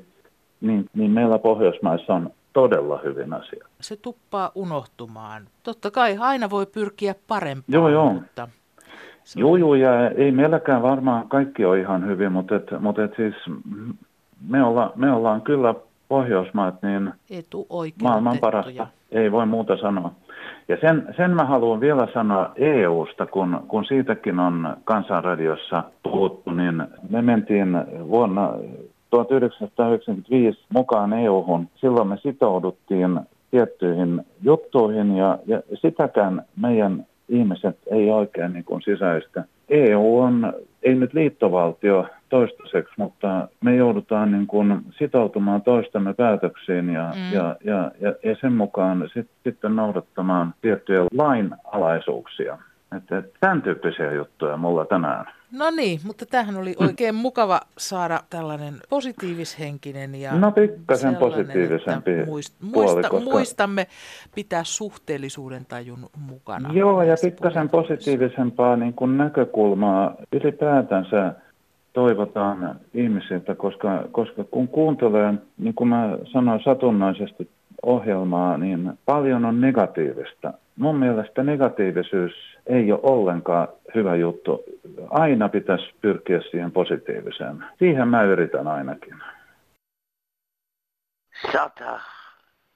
niin, 0.62 0.86
niin 0.94 1.12
meillä 1.12 1.40
Pohjoismaissa 1.40 2.14
on 2.14 2.32
todella 2.54 3.00
hyvin 3.04 3.34
asia. 3.34 3.66
Se 3.80 3.96
tuppaa 3.96 4.52
unohtumaan. 4.56 5.44
Totta 5.64 5.92
kai 5.92 6.18
aina 6.20 6.50
voi 6.50 6.66
pyrkiä 6.66 7.16
parempaan, 7.28 7.74
Joo, 7.74 7.90
joo. 7.90 8.14
mutta 8.14 8.48
se 9.24 9.40
Joo, 9.40 9.56
joo, 9.56 9.76
ja 9.76 10.10
ei 10.10 10.32
meilläkään 10.32 10.82
varmaan 10.82 11.30
kaikki 11.30 11.66
ole 11.66 11.80
ihan 11.80 12.08
hyvin, 12.08 12.32
mutta, 12.32 12.56
et, 12.56 12.72
mutta 12.80 13.04
et 13.04 13.14
siis 13.16 13.36
me, 14.50 14.64
olla, 14.64 14.94
me 14.96 15.12
ollaan 15.12 15.42
kyllä 15.42 15.76
Pohjoismaat 16.08 16.76
niin 16.82 17.14
maailman 18.02 18.38
parasta. 18.38 18.88
Ei 19.12 19.32
voi 19.32 19.46
muuta 19.46 19.78
sanoa. 19.78 20.12
Ja 20.68 20.78
sen, 20.82 21.14
sen 21.18 21.32
mä 21.32 21.46
haluan 21.46 21.80
vielä 21.80 22.08
sanoa 22.14 22.52
EUsta, 22.56 23.26
kun, 23.26 23.64
kun 23.68 23.86
siitäkin 23.86 24.40
on 24.40 24.78
kansanradiossa 24.84 25.84
puhuttu, 26.04 26.52
niin 26.52 26.84
me 27.10 27.22
mentiin 27.22 27.68
vuonna 28.08 28.54
1995 29.10 30.66
mukaan 30.74 31.14
EU-hun. 31.14 31.68
Silloin 31.76 32.08
me 32.08 32.18
sitouduttiin 32.18 33.20
tiettyihin 33.52 34.22
juttuihin 34.42 35.16
ja, 35.16 35.38
ja 35.48 35.62
sitäkään 35.74 36.42
meidän 36.56 37.06
ihmiset 37.30 37.78
ei 37.92 38.12
oikein 38.12 38.54
niin 38.54 38.66
kuin 38.66 38.82
sisäistä. 38.82 39.44
EU 39.70 40.20
on, 40.20 40.54
ei 40.84 40.96
nyt 40.96 41.14
liittovaltio 41.14 42.08
toistaiseksi, 42.30 42.94
mutta 42.98 43.48
me 43.64 43.76
joudutaan 43.76 44.32
niin 44.32 44.48
kuin 44.48 44.82
sitoutumaan 44.98 45.62
toistamme 45.62 46.14
päätöksiin 46.14 46.90
ja, 46.90 47.12
Mm. 47.16 47.34
ja, 47.34 47.56
ja, 47.64 47.92
ja, 48.02 48.14
ja 48.24 48.36
sen 48.42 48.54
mukaan 48.54 49.10
sit, 49.14 49.28
sitten 49.44 49.76
noudattamaan 49.76 50.54
tiettyjä 50.62 51.02
lainalaisuuksia. 51.18 52.58
Että, 52.98 53.24
tämän 53.40 53.62
tyyppisiä 53.62 54.12
juttuja 54.12 54.58
mulla 54.58 54.86
tänään. 54.86 55.26
No 55.52 55.72
niin, 55.72 56.00
mutta 56.04 56.26
tämähän 56.26 56.58
oli 56.58 56.76
oikein 56.80 57.16
mukava 57.16 57.62
saada 57.78 58.20
tällainen 58.30 58.74
positiivishenkinen 58.90 60.16
ja 60.16 60.36
No 60.36 60.52
pikkasen 60.52 61.16
positiivisempi 61.16 62.26
muist, 62.26 62.56
puoli, 62.72 62.86
muista, 62.88 63.10
koska- 63.10 63.30
muistamme 63.32 63.88
pitää 64.36 64.64
suhteellisuuden 64.64 65.66
tajun 65.66 66.10
mukana. 66.18 66.74
Joo, 66.74 67.04
ja 67.04 67.16
pikkasen 67.22 67.70
puheenvuoroissa. 67.70 68.12
positiivisempaa 68.12 68.76
niin 68.76 68.94
kuin 68.94 69.18
näkökulmaa 69.18 70.16
ylipäätänsä 70.32 71.34
toivotaan 71.94 72.80
ihmisiltä, 72.94 73.56
koska, 73.56 74.04
koska 74.12 74.44
kun 74.44 74.68
kuuntelee, 74.68 75.34
niin 75.58 75.74
kuin 75.74 75.88
mä 75.88 76.18
sanoin 76.32 76.64
satunnaisesti 76.64 77.50
ohjelmaa, 77.84 78.58
niin 78.58 79.00
paljon 79.06 79.46
on 79.46 79.62
negatiivista. 79.62 80.54
Mun 80.76 80.96
mielestä 80.96 81.44
negatiivisuus 81.44 82.32
ei 82.68 82.92
ole 82.92 83.00
ollenkaan 83.04 83.68
hyvä 83.96 84.16
juttu. 84.16 84.64
Aina 85.10 85.50
pitäisi 85.50 85.94
pyrkiä 86.02 86.42
siihen 86.52 86.72
positiiviseen. 86.72 87.66
Siihen 87.80 88.08
mä 88.08 88.24
yritän 88.24 88.68
ainakin. 88.68 89.16
Sata. 91.52 92.00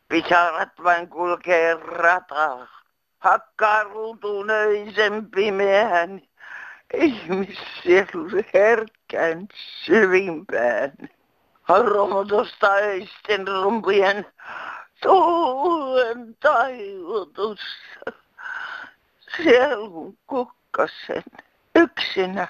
Pisarat 0.10 0.70
vain 0.84 1.10
kulkee 1.10 1.74
rataa. 1.74 2.68
Hakkaa 3.20 3.84
ruutuun 3.84 4.50
öisen 4.50 5.32
pimeän. 5.36 6.22
Ihmissielun 6.94 8.32
herkkään 8.54 9.48
syvimpään. 9.86 10.92
Romotosta 11.70 12.74
öisten 12.74 13.48
rumpujen 13.48 14.26
tuulen 15.02 16.36
taivutusta. 16.40 18.12
Sielun 19.38 20.18
kukkasen 20.28 21.24
yksinäs. 21.76 22.50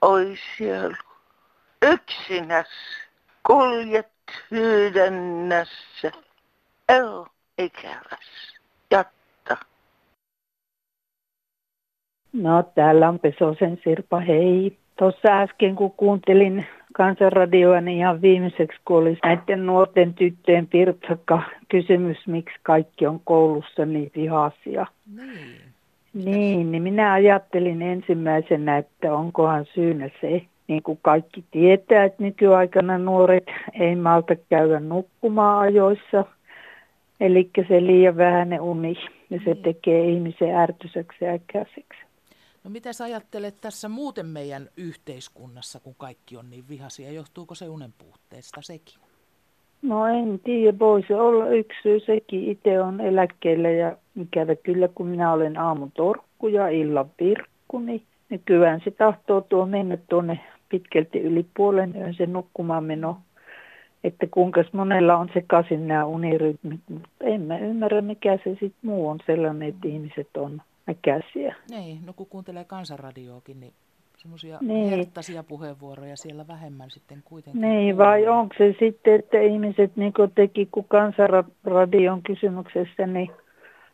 Oi 0.00 0.36
sielu, 0.56 0.94
yksinäs. 1.82 2.68
Kuljet 3.46 4.12
hyydännässä. 4.50 6.12
El 6.88 7.24
ikävässä. 7.58 8.60
Jatta. 8.90 9.56
No 12.32 12.62
täällä 12.62 13.08
on 13.08 13.18
Pesosen 13.18 13.80
Sirpa, 13.84 14.20
hei. 14.20 14.78
Tuossa 14.98 15.40
äsken 15.42 15.76
kun 15.76 15.92
kuuntelin 15.92 16.66
kansanradioa, 16.92 17.80
niin 17.80 17.98
ihan 17.98 18.22
viimeiseksi 18.22 18.80
kun 18.84 18.96
oli 18.96 19.18
näiden 19.22 19.66
nuorten 19.66 20.14
tyttöjen 20.14 20.66
pirtsakka 20.66 21.42
kysymys, 21.68 22.26
miksi 22.26 22.56
kaikki 22.62 23.06
on 23.06 23.20
koulussa 23.24 23.86
niin 23.86 24.10
vihaisia. 24.16 24.86
Niin. 25.16 25.72
Niin, 26.14 26.72
niin 26.72 26.82
minä 26.82 27.12
ajattelin 27.12 27.82
ensimmäisenä, 27.82 28.78
että 28.78 29.14
onkohan 29.14 29.66
syynä 29.74 30.10
se, 30.20 30.42
niin 30.68 30.82
kuin 30.82 30.98
kaikki 31.02 31.44
tietää, 31.50 32.04
että 32.04 32.22
nykyaikana 32.22 32.98
nuoret 32.98 33.46
ei 33.80 33.96
malta 33.96 34.36
käydä 34.50 34.80
nukkumaan 34.80 35.58
ajoissa. 35.58 36.24
Eli 37.20 37.50
se 37.68 37.86
liian 37.86 38.16
vähäinen 38.16 38.60
uni 38.60 38.94
ja 39.30 39.38
se 39.44 39.54
niin. 39.54 39.62
tekee 39.62 40.08
ihmisen 40.08 40.56
ärtyseksi 40.56 41.24
ja 41.24 41.32
äkäiseksi. 41.32 42.11
No 42.64 42.70
mitä 42.70 42.92
sä 42.92 43.04
ajattelet 43.04 43.60
tässä 43.60 43.88
muuten 43.88 44.26
meidän 44.26 44.68
yhteiskunnassa, 44.76 45.80
kun 45.80 45.94
kaikki 45.98 46.36
on 46.36 46.50
niin 46.50 46.64
vihaisia? 46.68 47.12
Johtuuko 47.12 47.54
se 47.54 47.68
unen 47.68 47.94
puutteesta 47.98 48.62
sekin? 48.62 48.94
No 49.82 50.06
en 50.06 50.40
tiedä, 50.44 50.78
voisi 50.78 51.14
olla 51.14 51.48
yksi 51.48 51.78
syy 51.82 52.00
sekin. 52.00 52.50
Itse 52.50 52.80
on 52.80 53.00
eläkkeellä 53.00 53.70
ja 53.70 53.96
ikävä 54.16 54.56
kyllä, 54.56 54.88
kun 54.94 55.06
minä 55.06 55.32
olen 55.32 55.58
aamun 55.58 55.92
torkku 55.92 56.48
ja 56.48 56.68
illan 56.68 57.10
virkku, 57.20 57.78
niin 57.78 58.02
nykyään 58.30 58.80
se 58.84 58.90
tahtoo 58.90 59.40
tuo 59.40 59.66
mennä 59.66 59.98
tuonne 60.08 60.40
pitkälti 60.68 61.20
yli 61.20 61.46
puolen 61.56 61.96
yön 61.96 62.14
se 62.14 62.26
nukkumaan 62.26 62.84
meno. 62.84 63.18
Että 64.04 64.26
kuinka 64.30 64.64
monella 64.72 65.16
on 65.16 65.30
sekaisin 65.34 65.88
nämä 65.88 66.04
unirytmit, 66.04 66.80
mutta 66.88 67.08
en 67.20 67.40
mä 67.40 67.58
ymmärrä 67.58 68.00
mikä 68.00 68.38
se 68.44 68.50
sitten 68.50 68.72
muu 68.82 69.08
on 69.08 69.18
sellainen, 69.26 69.68
että 69.68 69.88
ihmiset 69.88 70.36
on 70.36 70.62
äkäisiä. 70.90 71.54
Niin, 71.70 72.06
no 72.06 72.12
kun 72.12 72.26
kuuntelee 72.26 72.64
kansanradioakin, 72.64 73.60
niin 73.60 73.72
semmoisia 74.22 74.58
niin. 74.60 74.90
herttaisia 74.90 75.42
puheenvuoroja 75.42 76.16
siellä 76.16 76.48
vähemmän 76.48 76.90
sitten 76.90 77.22
kuitenkin. 77.24 77.60
Niin, 77.60 77.98
vai 77.98 78.28
onko 78.28 78.54
se 78.58 78.74
sitten, 78.78 79.14
että 79.14 79.40
ihmiset 79.40 79.96
niin 79.96 80.12
kuin 80.12 80.32
teki, 80.34 80.68
kun 80.72 80.84
kansanradion 80.88 82.22
kysymyksessä, 82.22 83.06
niin 83.06 83.30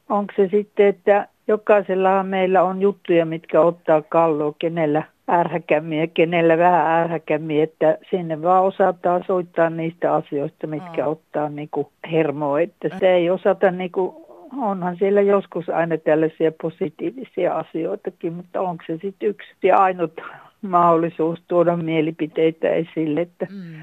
onko 0.08 0.32
se 0.36 0.48
sitten, 0.50 0.86
että 0.86 1.28
jokaisella 1.48 2.22
meillä 2.22 2.62
on 2.62 2.80
juttuja, 2.80 3.26
mitkä 3.26 3.60
ottaa 3.60 4.02
kalloa, 4.02 4.54
kenellä 4.58 5.02
ärhäkämmiä, 5.30 6.06
kenellä 6.06 6.58
vähän 6.58 6.86
ärhäkämmiä, 6.86 7.64
että 7.64 7.98
sinne 8.10 8.42
vaan 8.42 8.64
osataan 8.64 9.24
soittaa 9.26 9.70
niistä 9.70 10.14
asioista, 10.14 10.66
mitkä 10.66 11.02
mm. 11.02 11.08
ottaa 11.08 11.48
niin 11.48 11.68
kuin 11.70 11.86
hermoa, 12.12 12.60
että 12.60 12.88
se 12.98 13.14
ei 13.14 13.30
osata 13.30 13.70
niin 13.70 13.92
kuin 13.92 14.27
onhan 14.56 14.96
siellä 14.96 15.20
joskus 15.20 15.68
aina 15.68 15.98
tällaisia 15.98 16.52
positiivisia 16.62 17.54
asioitakin, 17.54 18.32
mutta 18.32 18.60
onko 18.60 18.84
se 18.86 18.98
sitten 19.02 19.28
yksi 19.28 19.48
ja 19.62 19.76
ainut 19.76 20.20
mahdollisuus 20.62 21.42
tuoda 21.48 21.76
mielipiteitä 21.76 22.68
esille, 22.68 23.20
että 23.20 23.46
mm. 23.50 23.80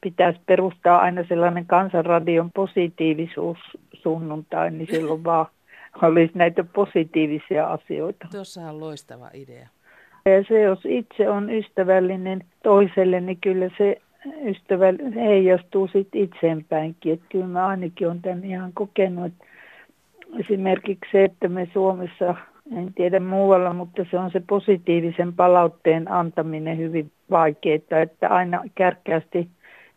pitäisi 0.00 0.40
perustaa 0.46 0.98
aina 0.98 1.24
sellainen 1.28 1.66
kansanradion 1.66 2.50
positiivisuus 2.50 3.58
sunnuntai, 3.92 4.70
niin 4.70 4.88
silloin 4.90 5.24
vaan 5.24 5.46
olisi 6.02 6.32
näitä 6.34 6.64
positiivisia 6.64 7.66
asioita. 7.66 8.26
Tuossahan 8.32 8.74
on 8.74 8.80
loistava 8.80 9.30
idea. 9.34 9.68
Ja 10.24 10.44
se, 10.48 10.60
jos 10.60 10.80
itse 10.84 11.30
on 11.30 11.50
ystävällinen 11.50 12.44
toiselle, 12.62 13.20
niin 13.20 13.38
kyllä 13.40 13.70
se 13.78 14.00
ystävä 14.44 14.86
heijastuu 15.14 15.88
sitten 15.92 16.20
itseenpäinkin. 16.20 17.12
Että 17.12 17.26
kyllä 17.28 17.46
mä 17.46 17.66
ainakin 17.66 18.06
olen 18.06 18.22
tämän 18.22 18.44
ihan 18.44 18.72
kokenut, 18.74 19.26
että 19.26 19.44
esimerkiksi 20.38 21.10
se, 21.12 21.24
että 21.24 21.48
me 21.48 21.68
Suomessa, 21.72 22.34
en 22.76 22.94
tiedä 22.94 23.20
muualla, 23.20 23.72
mutta 23.72 24.04
se 24.10 24.18
on 24.18 24.30
se 24.30 24.42
positiivisen 24.48 25.32
palautteen 25.32 26.12
antaminen 26.12 26.78
hyvin 26.78 27.12
vaikeaa, 27.30 28.00
että 28.02 28.28
aina 28.28 28.62
kärkkäästi, 28.74 29.48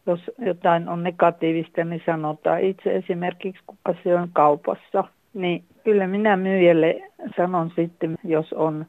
jos 0.08 0.32
jotain 0.39 0.89
on 0.89 1.04
negatiivista, 1.04 1.84
niin 1.84 2.02
sanotaan 2.06 2.62
itse 2.62 2.96
esimerkiksi, 2.96 3.63
kun 3.67 3.78
asioin 3.86 4.30
kaupassa, 4.34 5.04
niin 5.34 5.63
kyllä 5.84 6.08
minä 6.08 6.38
myyjälle 6.38 7.02
sanon 7.38 7.72
sitten, 7.76 8.15
jos 8.24 8.54
on 8.54 8.86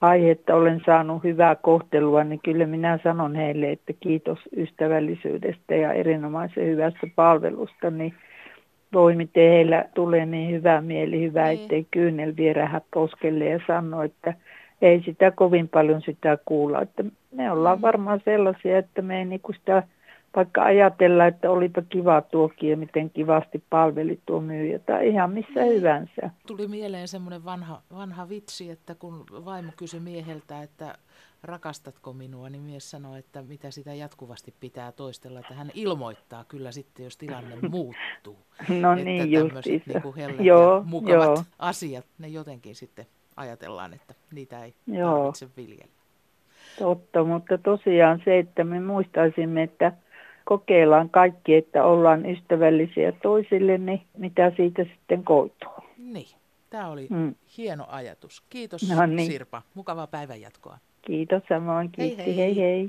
aihetta 0.00 0.54
olen 0.54 0.80
saanut 0.86 1.24
hyvää 1.24 1.54
kohtelua, 1.54 2.24
niin 2.24 2.40
kyllä 2.44 2.66
minä 2.66 2.98
sanon 3.02 3.34
heille, 3.34 3.70
että 3.70 3.92
kiitos 4.00 4.38
ystävällisyydestä 4.56 5.74
ja 5.74 5.92
erinomaisen 5.92 6.66
hyvästä 6.66 7.06
palvelusta, 7.16 7.90
niin 7.90 8.14
voi 8.92 9.16
miten 9.16 9.50
heillä 9.50 9.84
tulee 9.94 10.26
niin 10.26 10.50
hyvä 10.50 10.80
mieli, 10.80 11.22
hyvä, 11.22 11.48
niin. 11.48 11.60
ettei 11.62 11.86
kyynel 11.90 12.36
vierähä 12.36 12.80
poskelle 12.94 13.44
ja 13.44 13.60
sano, 13.66 14.02
että 14.02 14.34
ei 14.82 15.02
sitä 15.02 15.30
kovin 15.30 15.68
paljon 15.68 16.02
sitä 16.02 16.38
kuulla. 16.44 16.82
Että 16.82 17.04
me 17.32 17.52
ollaan 17.52 17.78
mm. 17.78 17.82
varmaan 17.82 18.20
sellaisia, 18.24 18.78
että 18.78 19.02
me 19.02 19.18
ei 19.18 19.24
niinku 19.24 19.52
sitä 19.52 19.82
vaikka 20.36 20.62
ajatella, 20.62 21.26
että 21.26 21.50
olipa 21.50 21.82
kiva 21.82 22.20
tuokin 22.20 22.70
ja 22.70 22.76
miten 22.76 23.10
kivasti 23.10 23.62
palveli 23.70 24.20
tuo 24.26 24.40
myyjä 24.40 24.78
tai 24.78 25.08
ihan 25.08 25.32
missä 25.32 25.60
niin. 25.60 25.74
hyvänsä. 25.74 26.30
Tuli 26.46 26.68
mieleen 26.68 27.08
semmoinen 27.08 27.44
vanha, 27.44 27.82
vanha 27.94 28.28
vitsi, 28.28 28.70
että 28.70 28.94
kun 28.94 29.24
vaimo 29.44 29.72
kysyi 29.76 30.00
mieheltä, 30.00 30.62
että 30.62 30.94
rakastatko 31.42 32.12
minua, 32.12 32.50
niin 32.50 32.62
mies 32.62 32.90
sanoi, 32.90 33.18
että 33.18 33.42
mitä 33.42 33.70
sitä 33.70 33.94
jatkuvasti 33.94 34.54
pitää 34.60 34.92
toistella, 34.92 35.40
että 35.40 35.54
hän 35.54 35.70
ilmoittaa 35.74 36.44
kyllä 36.44 36.72
sitten, 36.72 37.04
jos 37.04 37.16
tilanne 37.16 37.56
muuttuu. 37.70 38.38
No 38.68 38.92
että 38.92 39.04
niin 39.04 39.32
tämmöiset 39.32 39.86
niin 39.86 40.44
joo, 40.44 40.76
ja 40.76 40.82
mukavat 40.84 41.24
joo. 41.24 41.44
asiat, 41.58 42.06
ne 42.18 42.28
jotenkin 42.28 42.74
sitten 42.74 43.06
ajatellaan, 43.36 43.94
että 43.94 44.14
niitä 44.32 44.64
ei 44.64 44.74
joo. 44.86 45.16
tarvitse 45.18 45.48
viljellä. 45.56 45.98
Totta, 46.78 47.24
mutta 47.24 47.58
tosiaan 47.58 48.22
se, 48.24 48.38
että 48.38 48.64
me 48.64 48.80
muistaisimme, 48.80 49.62
että 49.62 49.92
kokeillaan 50.44 51.10
kaikki, 51.10 51.54
että 51.54 51.84
ollaan 51.84 52.26
ystävällisiä 52.26 53.12
toisille, 53.12 53.78
niin 53.78 54.02
mitä 54.18 54.52
siitä 54.56 54.84
sitten 54.84 55.24
koituu. 55.24 55.72
Niin, 55.98 56.36
tämä 56.70 56.88
oli 56.88 57.06
mm. 57.10 57.34
hieno 57.56 57.86
ajatus. 57.88 58.42
Kiitos 58.50 58.90
no 58.90 59.06
niin. 59.06 59.32
Sirpa, 59.32 59.62
mukavaa 59.74 60.06
päivänjatkoa. 60.06 60.78
Kiitos 61.08 61.42
samoin, 61.48 61.92
kiitti, 61.92 62.26
hei 62.26 62.36
hei. 62.36 62.56
hei, 62.56 62.56
hei. 62.56 62.88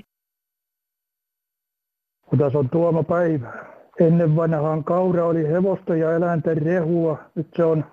Tässä 2.38 2.58
on 2.58 2.70
Tuomo 2.70 3.02
Päivä. 3.02 3.52
Ennen 4.00 4.36
vanhaan 4.36 4.84
kaura 4.84 5.26
oli 5.26 5.48
hevosta 5.48 5.96
ja 5.96 6.12
eläinten 6.12 6.62
rehua. 6.62 7.18
Nyt 7.34 7.46
se 7.56 7.64
on, 7.64 7.84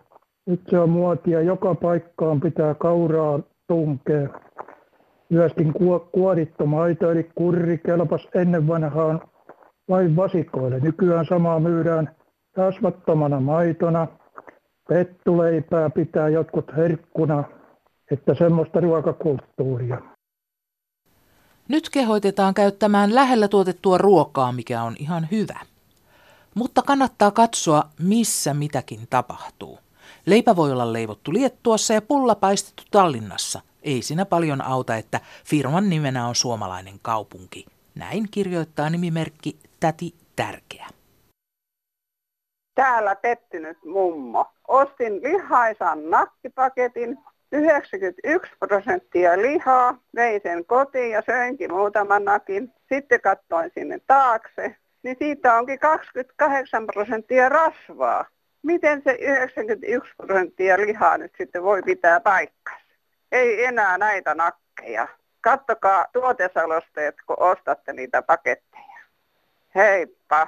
nyt 0.45 0.61
se 0.69 0.79
on 0.79 0.89
muotia. 0.89 1.41
Joka 1.41 1.75
paikkaan 1.75 2.41
pitää 2.41 2.73
kauraa 2.73 3.39
tunkea. 3.67 4.29
Myöskin 5.29 5.73
kuorittu 6.11 6.65
maito 6.65 7.11
eli 7.11 7.29
kurri 7.35 7.77
kelpas 7.77 8.27
ennen 8.35 8.67
vanhaan 8.67 9.21
vain 9.89 10.15
vasikoille. 10.15 10.79
Nykyään 10.79 11.25
samaa 11.25 11.59
myydään 11.59 12.15
rasvattomana 12.55 13.39
maitona. 13.39 14.07
Pettuleipää 14.89 15.89
pitää 15.89 16.29
jotkut 16.29 16.75
herkkuna, 16.77 17.43
että 18.11 18.33
semmoista 18.33 18.79
ruokakulttuuria. 18.79 20.16
Nyt 21.67 21.89
kehoitetaan 21.89 22.53
käyttämään 22.53 23.15
lähellä 23.15 23.47
tuotettua 23.47 23.97
ruokaa, 23.97 24.51
mikä 24.51 24.83
on 24.83 24.95
ihan 24.99 25.27
hyvä. 25.31 25.59
Mutta 26.55 26.81
kannattaa 26.81 27.31
katsoa, 27.31 27.83
missä 27.99 28.53
mitäkin 28.53 29.07
tapahtuu. 29.09 29.79
Leipä 30.25 30.55
voi 30.55 30.71
olla 30.71 30.93
leivottu 30.93 31.33
Liettuassa 31.33 31.93
ja 31.93 32.01
pulla 32.01 32.35
paistettu 32.35 32.83
Tallinnassa. 32.91 33.61
Ei 33.83 34.01
siinä 34.01 34.25
paljon 34.25 34.61
auta, 34.61 34.95
että 34.95 35.19
firman 35.45 35.89
nimenä 35.89 36.27
on 36.27 36.35
suomalainen 36.35 36.99
kaupunki. 37.01 37.65
Näin 37.95 38.27
kirjoittaa 38.31 38.89
nimimerkki 38.89 39.59
Täti 39.79 40.13
Tärkeä. 40.35 40.87
Täällä 42.75 43.15
pettynyt 43.15 43.77
mummo. 43.85 44.45
Ostin 44.67 45.23
lihaisan 45.23 46.09
nakkipaketin, 46.09 47.19
91 47.51 48.51
prosenttia 48.59 49.41
lihaa, 49.41 49.97
vein 50.15 50.41
sen 50.43 50.65
kotiin 50.65 51.11
ja 51.11 51.23
söinkin 51.25 51.73
muutaman 51.73 52.25
nakin. 52.25 52.73
Sitten 52.93 53.21
katsoin 53.21 53.71
sinne 53.73 53.99
taakse, 54.07 54.75
niin 55.03 55.15
siitä 55.19 55.57
onkin 55.57 55.79
28 55.79 56.87
prosenttia 56.87 57.49
rasvaa. 57.49 58.25
Miten 58.63 59.01
se 59.03 59.17
91 59.19 60.13
prosenttia 60.17 60.77
lihaa 60.77 61.17
nyt 61.17 61.31
sitten 61.37 61.63
voi 61.63 61.81
pitää 61.81 62.19
paikkansa? 62.19 62.85
Ei 63.31 63.65
enää 63.65 63.97
näitä 63.97 64.35
nakkeja. 64.35 65.07
Kattokaa 65.41 66.05
tuotesalosteet, 66.13 67.15
kun 67.27 67.39
ostatte 67.39 67.93
niitä 67.93 68.21
paketteja. 68.21 68.99
Heippa. 69.75 70.47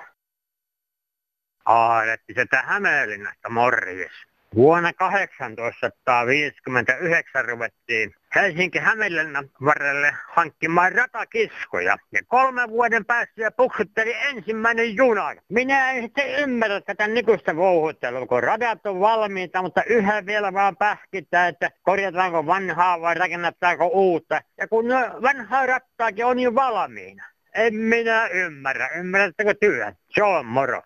Aaretti 1.65 2.33
se 2.33 2.45
Hämeenlinnasta 2.65 3.49
morjes. 3.49 4.28
Vuonna 4.55 4.93
1859 4.93 7.45
ruvettiin 7.45 8.13
Helsinki-Hämeenlinnan 8.35 9.49
varrelle 9.65 10.13
hankkimaan 10.27 10.91
ratakiskoja. 10.91 11.97
Ja 12.11 12.21
kolmen 12.27 12.69
vuoden 12.69 13.05
päästä 13.05 13.51
puksutteli 13.57 14.13
ensimmäinen 14.13 14.95
juna. 14.95 15.35
Minä 15.49 15.91
en 15.91 16.03
sitten 16.03 16.39
ymmärrä 16.39 16.81
tätä 16.81 17.07
nykyistä 17.07 17.55
vouhuttelua, 17.55 18.27
kun 18.27 18.43
radat 18.43 18.85
on 18.85 18.99
valmiita, 18.99 19.61
mutta 19.61 19.83
yhä 19.83 20.25
vielä 20.25 20.53
vaan 20.53 20.77
pähkittää, 20.77 21.47
että 21.47 21.71
korjataanko 21.81 22.45
vanhaa 22.45 23.01
vai 23.01 23.15
rakennetaanko 23.15 23.87
uutta. 23.87 24.41
Ja 24.57 24.67
kun 24.67 24.85
vanhaa 25.21 25.65
rattaakin 25.65 26.25
on 26.25 26.39
jo 26.39 26.55
valmiina. 26.55 27.25
En 27.55 27.75
minä 27.75 28.27
ymmärrä. 28.27 28.87
Ymmärrättekö 28.87 29.53
työ? 29.53 29.93
Se 30.09 30.23
on 30.23 30.45
moro. 30.45 30.81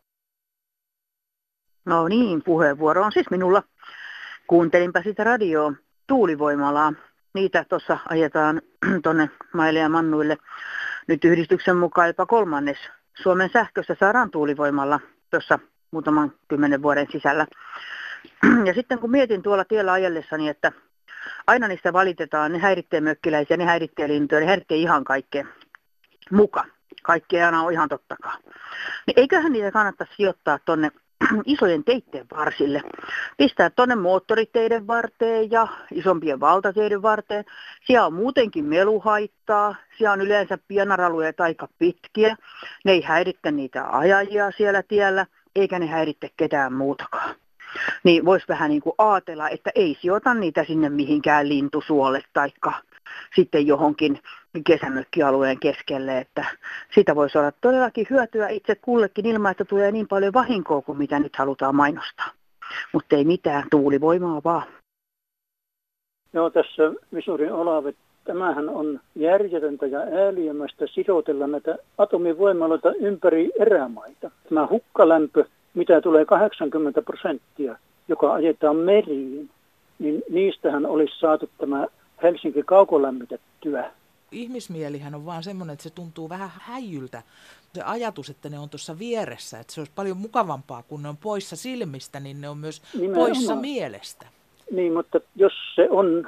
No 1.94 2.08
niin, 2.08 2.44
puheenvuoro 2.44 3.04
on 3.04 3.12
siis 3.12 3.30
minulla. 3.30 3.64
Kuuntelinpä 4.48 5.02
sitä 5.04 5.24
radioa 5.24 5.74
tuulivoimalaa. 6.08 6.94
Niitä 7.34 7.66
tuossa 7.70 7.98
ajetaan 8.10 8.62
tuonne 9.04 9.30
maille 9.54 9.80
ja 9.80 9.90
mannuille. 9.90 10.38
Nyt 11.08 11.26
yhdistyksen 11.26 11.78
mukaan 11.78 12.08
jopa 12.08 12.26
kolmannes 12.26 12.78
Suomen 13.22 13.50
sähkössä 13.54 13.96
saadaan 14.00 14.32
tuulivoimalla 14.32 15.00
tuossa 15.30 15.60
muutaman 15.92 16.32
kymmenen 16.48 16.82
vuoden 16.82 17.08
sisällä. 17.12 17.48
Ja 18.68 18.74
sitten 18.74 19.00
kun 19.00 19.12
mietin 19.12 19.44
tuolla 19.44 19.66
tiellä 19.66 19.92
ajellessani, 19.92 20.50
että 20.50 20.72
aina 21.48 21.68
niistä 21.68 21.94
valitetaan, 21.94 22.52
ne 22.52 22.60
häiritsee 22.60 23.02
mökkiläisiä, 23.02 23.58
ne 23.58 23.66
häiritsee 23.66 24.08
lintuja, 24.08 24.42
ne 24.42 24.48
häiritsee 24.48 24.78
ihan 24.78 25.04
kaikkea 25.04 25.46
muka. 26.32 26.66
Kaikki 27.04 27.38
ei 27.38 27.44
aina 27.44 27.64
ole 27.64 27.74
ihan 27.74 27.90
tottakaan. 27.90 28.44
Niin 29.08 29.20
eiköhän 29.20 29.52
niitä 29.52 29.72
kannattaisi 29.72 30.14
sijoittaa 30.16 30.60
tuonne 30.60 30.92
isojen 31.46 31.84
teitten 31.84 32.26
varsille. 32.38 32.82
Pistää 33.38 33.70
tuonne 33.70 33.96
moottoriteiden 33.96 34.88
varteen 34.88 35.52
ja 35.52 35.68
isompien 35.92 36.40
valtateiden 36.40 37.02
varteen. 37.02 37.46
Siellä 37.86 38.06
on 38.06 38.14
muutenkin 38.14 38.66
meluhaittaa. 38.66 39.76
Siellä 39.98 40.14
on 40.14 40.22
yleensä 40.22 40.58
pienaralueet 40.68 41.42
aika 41.42 41.68
pitkiä. 41.80 42.36
Ne 42.86 42.92
ei 42.92 43.02
häirittä 43.02 43.52
niitä 43.52 43.98
ajajia 43.98 44.52
siellä 44.52 44.84
tiellä, 44.84 45.26
eikä 45.56 45.80
ne 45.80 45.88
häiritte 45.88 46.30
ketään 46.38 46.74
muutakaan. 46.74 47.36
Niin 48.04 48.26
voisi 48.26 48.48
vähän 48.48 48.70
niin 48.70 48.82
kuin 48.82 48.94
ajatella, 48.98 49.50
että 49.50 49.72
ei 49.76 49.98
sijoita 50.02 50.34
niitä 50.34 50.64
sinne 50.64 50.90
mihinkään 50.90 51.50
lintusuolle 51.50 52.22
taikka 52.34 52.74
sitten 53.36 53.68
johonkin 53.68 54.20
kesämökkialueen 54.62 55.60
keskelle, 55.60 56.18
että 56.18 56.46
siitä 56.94 57.16
voisi 57.16 57.38
olla 57.38 57.52
todellakin 57.62 58.08
hyötyä 58.10 58.48
itse 58.48 58.76
kullekin 58.76 59.26
ilman, 59.26 59.52
että 59.52 59.66
tulee 59.66 59.92
niin 59.92 60.08
paljon 60.08 60.34
vahinkoa 60.34 60.82
kuin 60.82 60.98
mitä 60.98 61.20
nyt 61.20 61.36
halutaan 61.36 61.76
mainostaa. 61.76 62.32
Mutta 62.94 63.16
ei 63.16 63.26
mitään, 63.26 63.64
tuulivoimaa 63.72 64.42
vaan. 64.44 64.64
Joo, 66.34 66.50
tässä 66.50 66.84
Visurin 67.14 67.54
Olavi, 67.54 67.96
tämähän 68.24 68.70
on 68.70 69.00
järjetöntä 69.16 69.86
ja 69.86 70.00
ääliömästä 70.00 70.88
sidotella 70.88 71.48
näitä 71.48 71.78
atomivoimaloita 71.98 72.94
ympäri 72.94 73.52
erämaita. 73.60 74.32
Tämä 74.50 74.68
hukkalämpö, 74.70 75.46
mitä 75.74 76.02
tulee 76.02 76.26
80 76.26 77.02
prosenttia, 77.02 77.78
joka 78.08 78.34
ajetaan 78.34 78.76
meriin, 78.76 79.50
niin 80.00 80.24
niistähän 80.30 80.86
olisi 80.86 81.20
saatu 81.20 81.50
tämä 81.58 81.88
Helsinki 82.24 82.64
kaukolämmitettyä. 82.64 83.92
Ihmismielihän 84.34 85.16
on 85.16 85.26
vaan 85.26 85.44
semmoinen, 85.44 85.74
että 85.74 85.84
se 85.84 85.90
tuntuu 85.90 86.30
vähän 86.30 86.50
häijyltä. 86.54 87.24
Se 87.74 87.82
ajatus, 87.82 88.30
että 88.30 88.50
ne 88.50 88.60
on 88.60 88.70
tuossa 88.70 89.00
vieressä, 89.00 89.60
että 89.60 89.74
se 89.74 89.82
olisi 89.82 89.92
paljon 89.96 90.18
mukavampaa, 90.18 90.84
kun 90.84 91.04
ne 91.04 91.10
on 91.10 91.18
poissa 91.18 91.56
silmistä, 91.56 92.20
niin 92.20 92.42
ne 92.42 92.50
on 92.50 92.58
myös 92.58 92.82
Nimenomaan. 92.94 93.28
poissa 93.28 93.56
mielestä. 93.56 94.26
Niin, 94.72 94.94
mutta 94.94 95.20
jos 95.36 95.54
se 95.76 95.88
on 95.90 96.28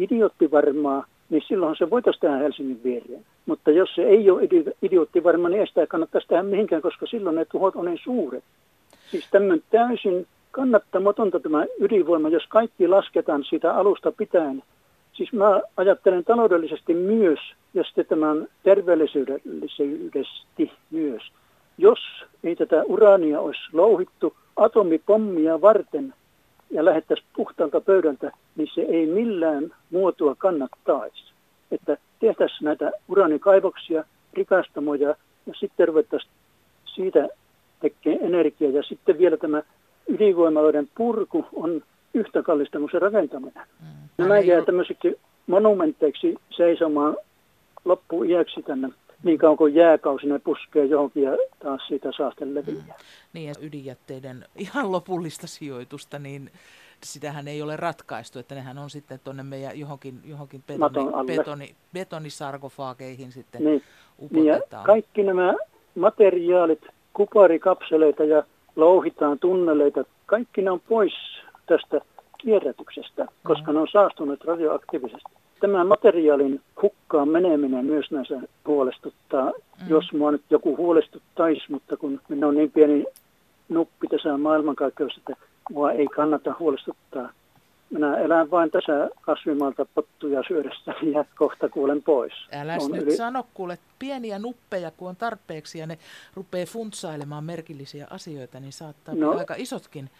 idioottivarmaa, 0.00 1.06
niin 1.30 1.42
silloin 1.48 1.76
se 1.76 1.90
voitaisiin 1.90 2.20
tehdä 2.20 2.36
Helsingin 2.36 2.80
viereen. 2.84 3.26
Mutta 3.46 3.70
jos 3.70 3.94
se 3.94 4.02
ei 4.02 4.30
ole 4.30 4.42
idioottivarma, 4.82 5.48
niin 5.48 5.60
ei 5.60 5.66
sitä 5.66 5.86
kannattaisi 5.86 6.28
tehdä 6.28 6.42
mihinkään, 6.42 6.82
koska 6.82 7.06
silloin 7.06 7.36
ne 7.36 7.44
tuhot 7.44 7.76
on 7.76 7.84
niin 7.84 8.00
suuret. 8.04 8.44
Siis 9.10 9.28
tämmöinen 9.30 9.62
täysin 9.70 10.26
kannattamatonta 10.50 11.40
tämä 11.40 11.66
ydinvoima, 11.80 12.28
jos 12.28 12.46
kaikki 12.48 12.88
lasketaan 12.88 13.44
siitä 13.44 13.74
alusta 13.74 14.12
pitäen, 14.12 14.62
Siis 15.14 15.32
mä 15.32 15.60
ajattelen 15.76 16.24
taloudellisesti 16.24 16.94
myös 16.94 17.38
ja 17.74 17.84
sitten 17.84 18.06
tämän 18.06 18.48
terveellisyydellisesti 18.62 20.72
myös. 20.90 21.22
Jos 21.78 21.98
ei 22.44 22.56
tätä 22.56 22.82
uraania 22.82 23.40
olisi 23.40 23.60
louhittu 23.72 24.36
atomipommia 24.56 25.60
varten 25.60 26.14
ja 26.70 26.84
lähettäisiin 26.84 27.28
puhtaalta 27.36 27.80
pöydältä, 27.80 28.30
niin 28.56 28.68
se 28.74 28.80
ei 28.80 29.06
millään 29.06 29.74
muotoa 29.90 30.34
kannattaisi. 30.38 31.24
Että 31.70 31.96
tehtäisiin 32.20 32.64
näitä 32.64 32.90
uraanikaivoksia, 33.08 34.04
rikastamoja 34.32 35.08
ja 35.46 35.54
sitten 35.60 35.88
ruvettaisiin 35.88 36.32
siitä 36.94 37.28
tekemään 37.80 38.24
energiaa. 38.24 38.70
Ja 38.70 38.82
sitten 38.82 39.18
vielä 39.18 39.36
tämä 39.36 39.62
ydinvoimaloiden 40.08 40.88
purku 40.96 41.46
on 41.52 41.82
yhtä 42.14 42.42
kallista 42.42 42.78
kuin 42.78 42.90
se 42.92 42.98
rakentaminen. 42.98 43.66
Mm. 43.80 44.08
Nämä 44.18 44.38
jää 44.38 44.62
tämmöisiksi 44.62 45.20
monumentteiksi 45.46 46.34
seisomaan 46.50 47.16
loppuiäksi 47.84 48.62
tänne 48.62 48.88
niin 49.22 49.38
kauan 49.38 49.56
kuin 49.56 49.74
jääkausi 49.74 50.26
ne 50.26 50.38
puskee 50.38 50.84
johonkin 50.84 51.22
ja 51.22 51.36
taas 51.58 51.86
siitä 51.88 52.12
saaste 52.16 52.54
leviää. 52.54 52.84
Mm. 52.86 53.04
Niin 53.32 53.48
ja 53.48 53.54
ydinjätteiden 53.60 54.44
ihan 54.56 54.92
lopullista 54.92 55.46
sijoitusta, 55.46 56.18
niin 56.18 56.50
sitähän 57.04 57.48
ei 57.48 57.62
ole 57.62 57.76
ratkaistu, 57.76 58.38
että 58.38 58.54
nehän 58.54 58.78
on 58.78 58.90
sitten 58.90 59.20
tuonne 59.24 59.42
meidän 59.42 59.78
johonkin, 59.78 60.20
johonkin 60.24 60.62
betoni, 60.66 61.26
betoni, 61.26 61.74
betonisarkofaageihin 61.92 63.32
sitten 63.32 63.64
niin. 63.64 63.82
upotetaan. 64.22 64.44
Niin 64.44 64.46
ja 64.46 64.82
kaikki 64.84 65.22
nämä 65.22 65.54
materiaalit, 65.94 66.86
kuparikapseleita 67.12 68.24
ja 68.24 68.42
louhitaan 68.76 69.38
tunneleita, 69.38 70.04
kaikki 70.26 70.62
ne 70.62 70.70
on 70.70 70.80
pois 70.80 71.12
tästä 71.66 72.00
kierrätyksestä, 72.38 73.26
koska 73.44 73.72
ne 73.72 73.78
on 73.78 73.88
saastuneet 73.92 74.44
radioaktiivisesti. 74.44 75.32
Tämä 75.60 75.84
materiaalin 75.84 76.60
hukkaan 76.82 77.28
meneminen 77.28 77.84
myös 77.84 78.10
näissä 78.10 78.40
huolestuttaa, 78.66 79.44
mm. 79.50 79.88
jos 79.88 80.12
mua 80.12 80.30
nyt 80.30 80.42
joku 80.50 80.76
huolestuttaisi, 80.76 81.62
mutta 81.68 81.96
kun 81.96 82.20
minä 82.28 82.46
on 82.46 82.54
niin 82.54 82.70
pieni 82.70 83.06
nuppi 83.68 84.06
tässä 84.06 84.38
maailmankaikkeudessa, 84.38 85.20
että 85.20 85.46
mua 85.70 85.92
ei 85.92 86.06
kannata 86.06 86.54
huolestuttaa. 86.58 87.32
Minä 87.90 88.18
elän 88.18 88.50
vain 88.50 88.70
tässä 88.70 89.10
kasvimaalta 89.20 89.86
pottuja 89.94 90.42
syödessä 90.48 90.94
ja 91.14 91.24
kohta 91.36 91.68
kuulen 91.68 92.02
pois. 92.02 92.32
Älä 92.52 92.76
nyt 92.92 93.02
yli... 93.02 93.16
sano, 93.16 93.46
kuule, 93.54 93.78
pieniä 93.98 94.38
nuppeja 94.38 94.90
kun 94.90 95.08
on 95.08 95.16
tarpeeksi 95.16 95.78
ja 95.78 95.86
ne 95.86 95.98
rupeaa 96.34 96.66
funtsailemaan 96.66 97.44
merkillisiä 97.44 98.06
asioita, 98.10 98.60
niin 98.60 98.72
saattaa 98.72 99.14
no, 99.14 99.38
aika 99.38 99.54
isotkin 99.58 100.10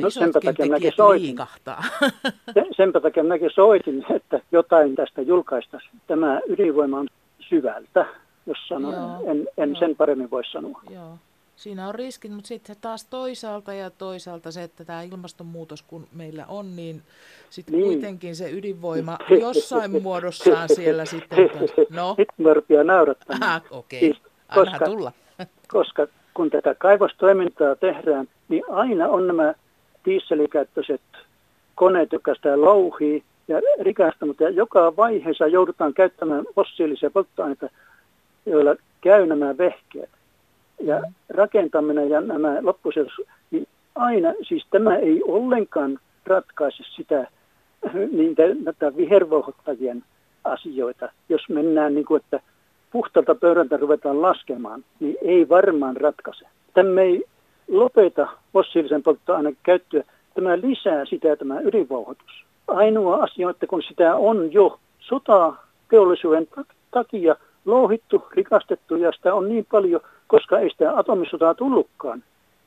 No 0.00 0.10
senpä 0.10 0.40
takia 0.40 0.66
mäkin 0.66 0.92
soitin. 0.96 1.36
Sen, 2.54 2.66
senpä 2.76 3.00
takia 3.00 3.24
mäkin 3.24 3.50
soitin, 3.54 4.06
että 4.10 4.40
jotain 4.52 4.94
tästä 4.94 5.22
julkaistaisiin. 5.22 6.00
Tämä 6.06 6.40
ydinvoima 6.48 6.98
on 6.98 7.08
syvältä, 7.40 8.06
jos 8.46 8.58
sanon. 8.68 8.94
Joo, 8.94 9.30
en, 9.30 9.48
en 9.58 9.70
joo. 9.70 9.78
sen 9.78 9.96
paremmin 9.96 10.30
voi 10.30 10.44
sanoa. 10.44 10.80
Joo. 10.90 11.18
Siinä 11.56 11.88
on 11.88 11.94
riskit, 11.94 12.32
mutta 12.32 12.48
sitten 12.48 12.76
taas 12.80 13.04
toisaalta 13.04 13.72
ja 13.72 13.90
toisaalta 13.90 14.52
se, 14.52 14.62
että 14.62 14.84
tämä 14.84 15.02
ilmastonmuutos 15.02 15.82
kun 15.82 16.06
meillä 16.12 16.46
on, 16.48 16.76
niin 16.76 17.02
sitten 17.50 17.74
niin. 17.74 17.84
kuitenkin 17.84 18.36
se 18.36 18.50
ydinvoima 18.50 19.18
jossain 19.40 20.02
muodossaan 20.02 20.68
siellä 20.68 21.04
sitten. 21.04 21.50
No. 21.90 22.14
Nyt 22.18 22.28
mä 22.38 22.54
rupeaa 22.54 22.84
naurattamaan. 22.84 23.60
okei. 23.70 23.98
Okay. 23.98 24.20
Siis, 24.20 24.32
koska, 24.54 24.84
tulla. 24.84 25.12
koska 25.72 26.06
kun 26.34 26.50
tätä 26.50 26.74
kaivostoimintaa 26.74 27.76
tehdään, 27.76 28.28
niin 28.48 28.62
aina 28.70 29.08
on 29.08 29.26
nämä 29.26 29.54
dieselikäyttöiset 30.04 31.00
koneet, 31.74 32.12
jotka 32.12 32.34
sitä 32.34 32.60
louhii 32.60 33.22
ja 33.48 33.60
rikastanut. 33.80 34.40
Ja 34.40 34.50
joka 34.50 34.96
vaiheessa 34.96 35.46
joudutaan 35.46 35.94
käyttämään 35.94 36.44
fossiilisia 36.54 37.10
polttoaineita, 37.10 37.68
joilla 38.46 38.76
käy 39.00 39.26
nämä 39.26 39.58
vehkeet. 39.58 40.10
Ja 40.80 40.98
mm. 40.98 41.14
rakentaminen 41.28 42.10
ja 42.10 42.20
nämä 42.20 42.58
loppusijoitus, 42.60 43.20
niin 43.50 43.66
aina, 43.94 44.34
siis 44.48 44.66
tämä 44.70 44.96
ei 44.96 45.22
ollenkaan 45.22 45.98
ratkaise 46.26 46.84
sitä 46.96 47.26
niin 48.16 48.36
tätä 48.64 48.96
vihervohottajien 48.96 50.04
asioita. 50.44 51.12
Jos 51.28 51.48
mennään 51.48 51.94
niin 51.94 52.04
kuin, 52.06 52.22
että 52.24 52.40
puhtalta 52.90 53.34
pöydältä 53.34 53.76
ruvetaan 53.76 54.22
laskemaan, 54.22 54.84
niin 55.00 55.16
ei 55.22 55.48
varmaan 55.48 55.96
ratkaise. 55.96 56.46
Tämä 56.74 57.00
ei 57.00 57.24
lopeta 57.68 58.28
fossiilisen 58.52 59.02
polttoaineen 59.02 59.56
käyttöä, 59.62 60.02
tämä 60.34 60.58
lisää 60.58 61.04
sitä 61.04 61.36
tämä 61.36 61.60
ydinvauhoitus. 61.60 62.44
Ainoa 62.68 63.16
asia, 63.16 63.50
että 63.50 63.66
kun 63.66 63.82
sitä 63.82 64.16
on 64.16 64.52
jo 64.52 64.78
sota 65.00 65.54
teollisuuden 65.90 66.48
takia 66.90 67.36
louhittu, 67.64 68.28
rikastettu 68.32 68.96
ja 68.96 69.12
sitä 69.12 69.34
on 69.34 69.48
niin 69.48 69.66
paljon, 69.70 70.00
koska 70.26 70.58
ei 70.58 70.70
sitä 70.70 70.98
atomisotaa 70.98 71.54
tullutkaan. 71.54 72.22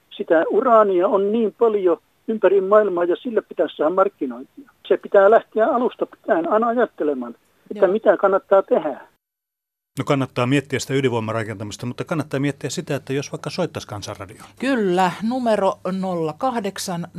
Sitä 0.10 0.44
uraania 0.50 1.08
on 1.08 1.32
niin 1.32 1.56
paljon 1.58 1.98
ympäri 2.28 2.62
maailmaa 2.62 3.04
ja 3.04 3.16
sille 3.16 3.42
pitäisi 3.42 3.76
saada 3.76 3.96
markkinointia. 3.96 4.72
Se 4.88 4.98
pitää 4.98 5.32
lähteä 5.32 5.68
alusta 5.68 6.06
pitäen 6.06 6.52
aina 6.52 6.68
ajattelemaan, 6.68 7.36
että 7.72 7.86
Joo. 7.86 7.94
mitä 7.94 8.18
kannattaa 8.18 8.62
tehdä. 8.62 9.02
No 10.00 10.04
kannattaa 10.06 10.48
miettiä 10.48 10.80
sitä 10.80 10.94
ydinvoimarakentamista, 10.94 11.86
mutta 11.86 12.04
kannattaa 12.04 12.40
miettiä 12.40 12.70
sitä, 12.70 12.96
että 12.96 13.14
jos 13.14 13.32
vaikka 13.32 13.50
soittaisi 13.50 13.88
kansanradioon. 13.88 14.50
Kyllä, 14.60 15.12
numero 15.22 15.80
0800 16.38 17.10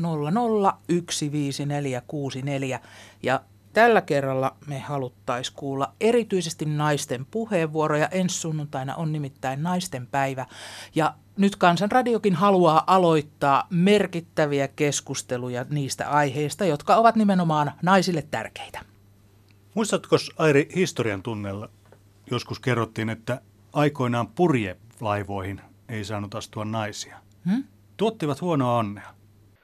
ja 3.22 3.40
tällä 3.72 4.00
kerralla 4.00 4.56
me 4.66 4.78
haluttaisiin 4.78 5.56
kuulla 5.56 5.92
erityisesti 6.00 6.64
naisten 6.64 7.26
puheenvuoroja. 7.30 8.08
Ensi 8.08 8.40
sunnuntaina 8.40 8.94
on 8.94 9.12
nimittäin 9.12 9.62
naisten 9.62 10.06
päivä 10.06 10.46
ja 10.94 11.14
nyt 11.36 11.56
Kansanradiokin 11.56 12.34
haluaa 12.34 12.84
aloittaa 12.86 13.66
merkittäviä 13.70 14.68
keskusteluja 14.68 15.66
niistä 15.70 16.10
aiheista, 16.10 16.64
jotka 16.64 16.96
ovat 16.96 17.16
nimenomaan 17.16 17.72
naisille 17.82 18.22
tärkeitä. 18.30 18.80
Muistatko 19.74 20.16
Airi 20.38 20.68
historian 20.74 21.22
tunnella 21.22 21.68
joskus 22.32 22.60
kerrottiin, 22.60 23.10
että 23.10 23.40
aikoinaan 23.72 24.26
purjelaivoihin 24.26 25.60
ei 25.88 26.04
saanut 26.04 26.34
astua 26.34 26.64
naisia. 26.64 27.16
Hmm? 27.50 27.64
Tuottivat 27.96 28.40
huonoa 28.40 28.76
onnea. 28.76 29.08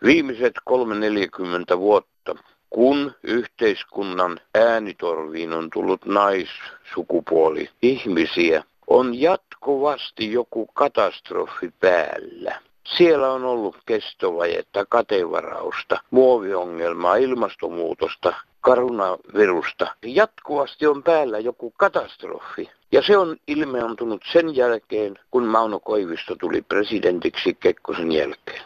Viimeiset 0.05 0.55
340 0.65 1.79
vuotta, 1.79 2.35
kun 2.71 3.15
yhteiskunnan 3.23 4.41
äänitorviin 4.55 5.53
on 5.53 5.71
tullut 5.71 6.07
naissukupuoli 6.07 7.71
ihmisiä, 7.83 8.65
on 8.87 9.21
jatkuvasti 9.21 10.33
joku 10.33 10.67
katastrofi 10.67 11.73
päällä. 11.81 12.61
Siellä 12.97 13.33
on 13.33 13.45
ollut 13.45 13.77
kestovajetta, 13.87 14.87
katevarausta, 14.87 16.01
muoviongelmaa, 16.11 17.17
ilmastonmuutosta, 17.17 18.35
karunavirusta. 18.61 19.95
Jatkuvasti 20.05 20.87
on 20.87 21.03
päällä 21.03 21.39
joku 21.39 21.71
katastrofi. 21.71 22.71
Ja 22.93 23.03
se 23.03 23.19
on 23.19 23.37
ilmeantunut 23.49 24.23
sen 24.33 24.57
jälkeen, 24.57 25.19
kun 25.31 25.45
Mauno 25.45 25.81
Koivisto 25.81 26.37
tuli 26.37 26.63
presidentiksi 26.63 27.55
Kekkosen 27.61 28.13
jälkeen. 28.13 28.63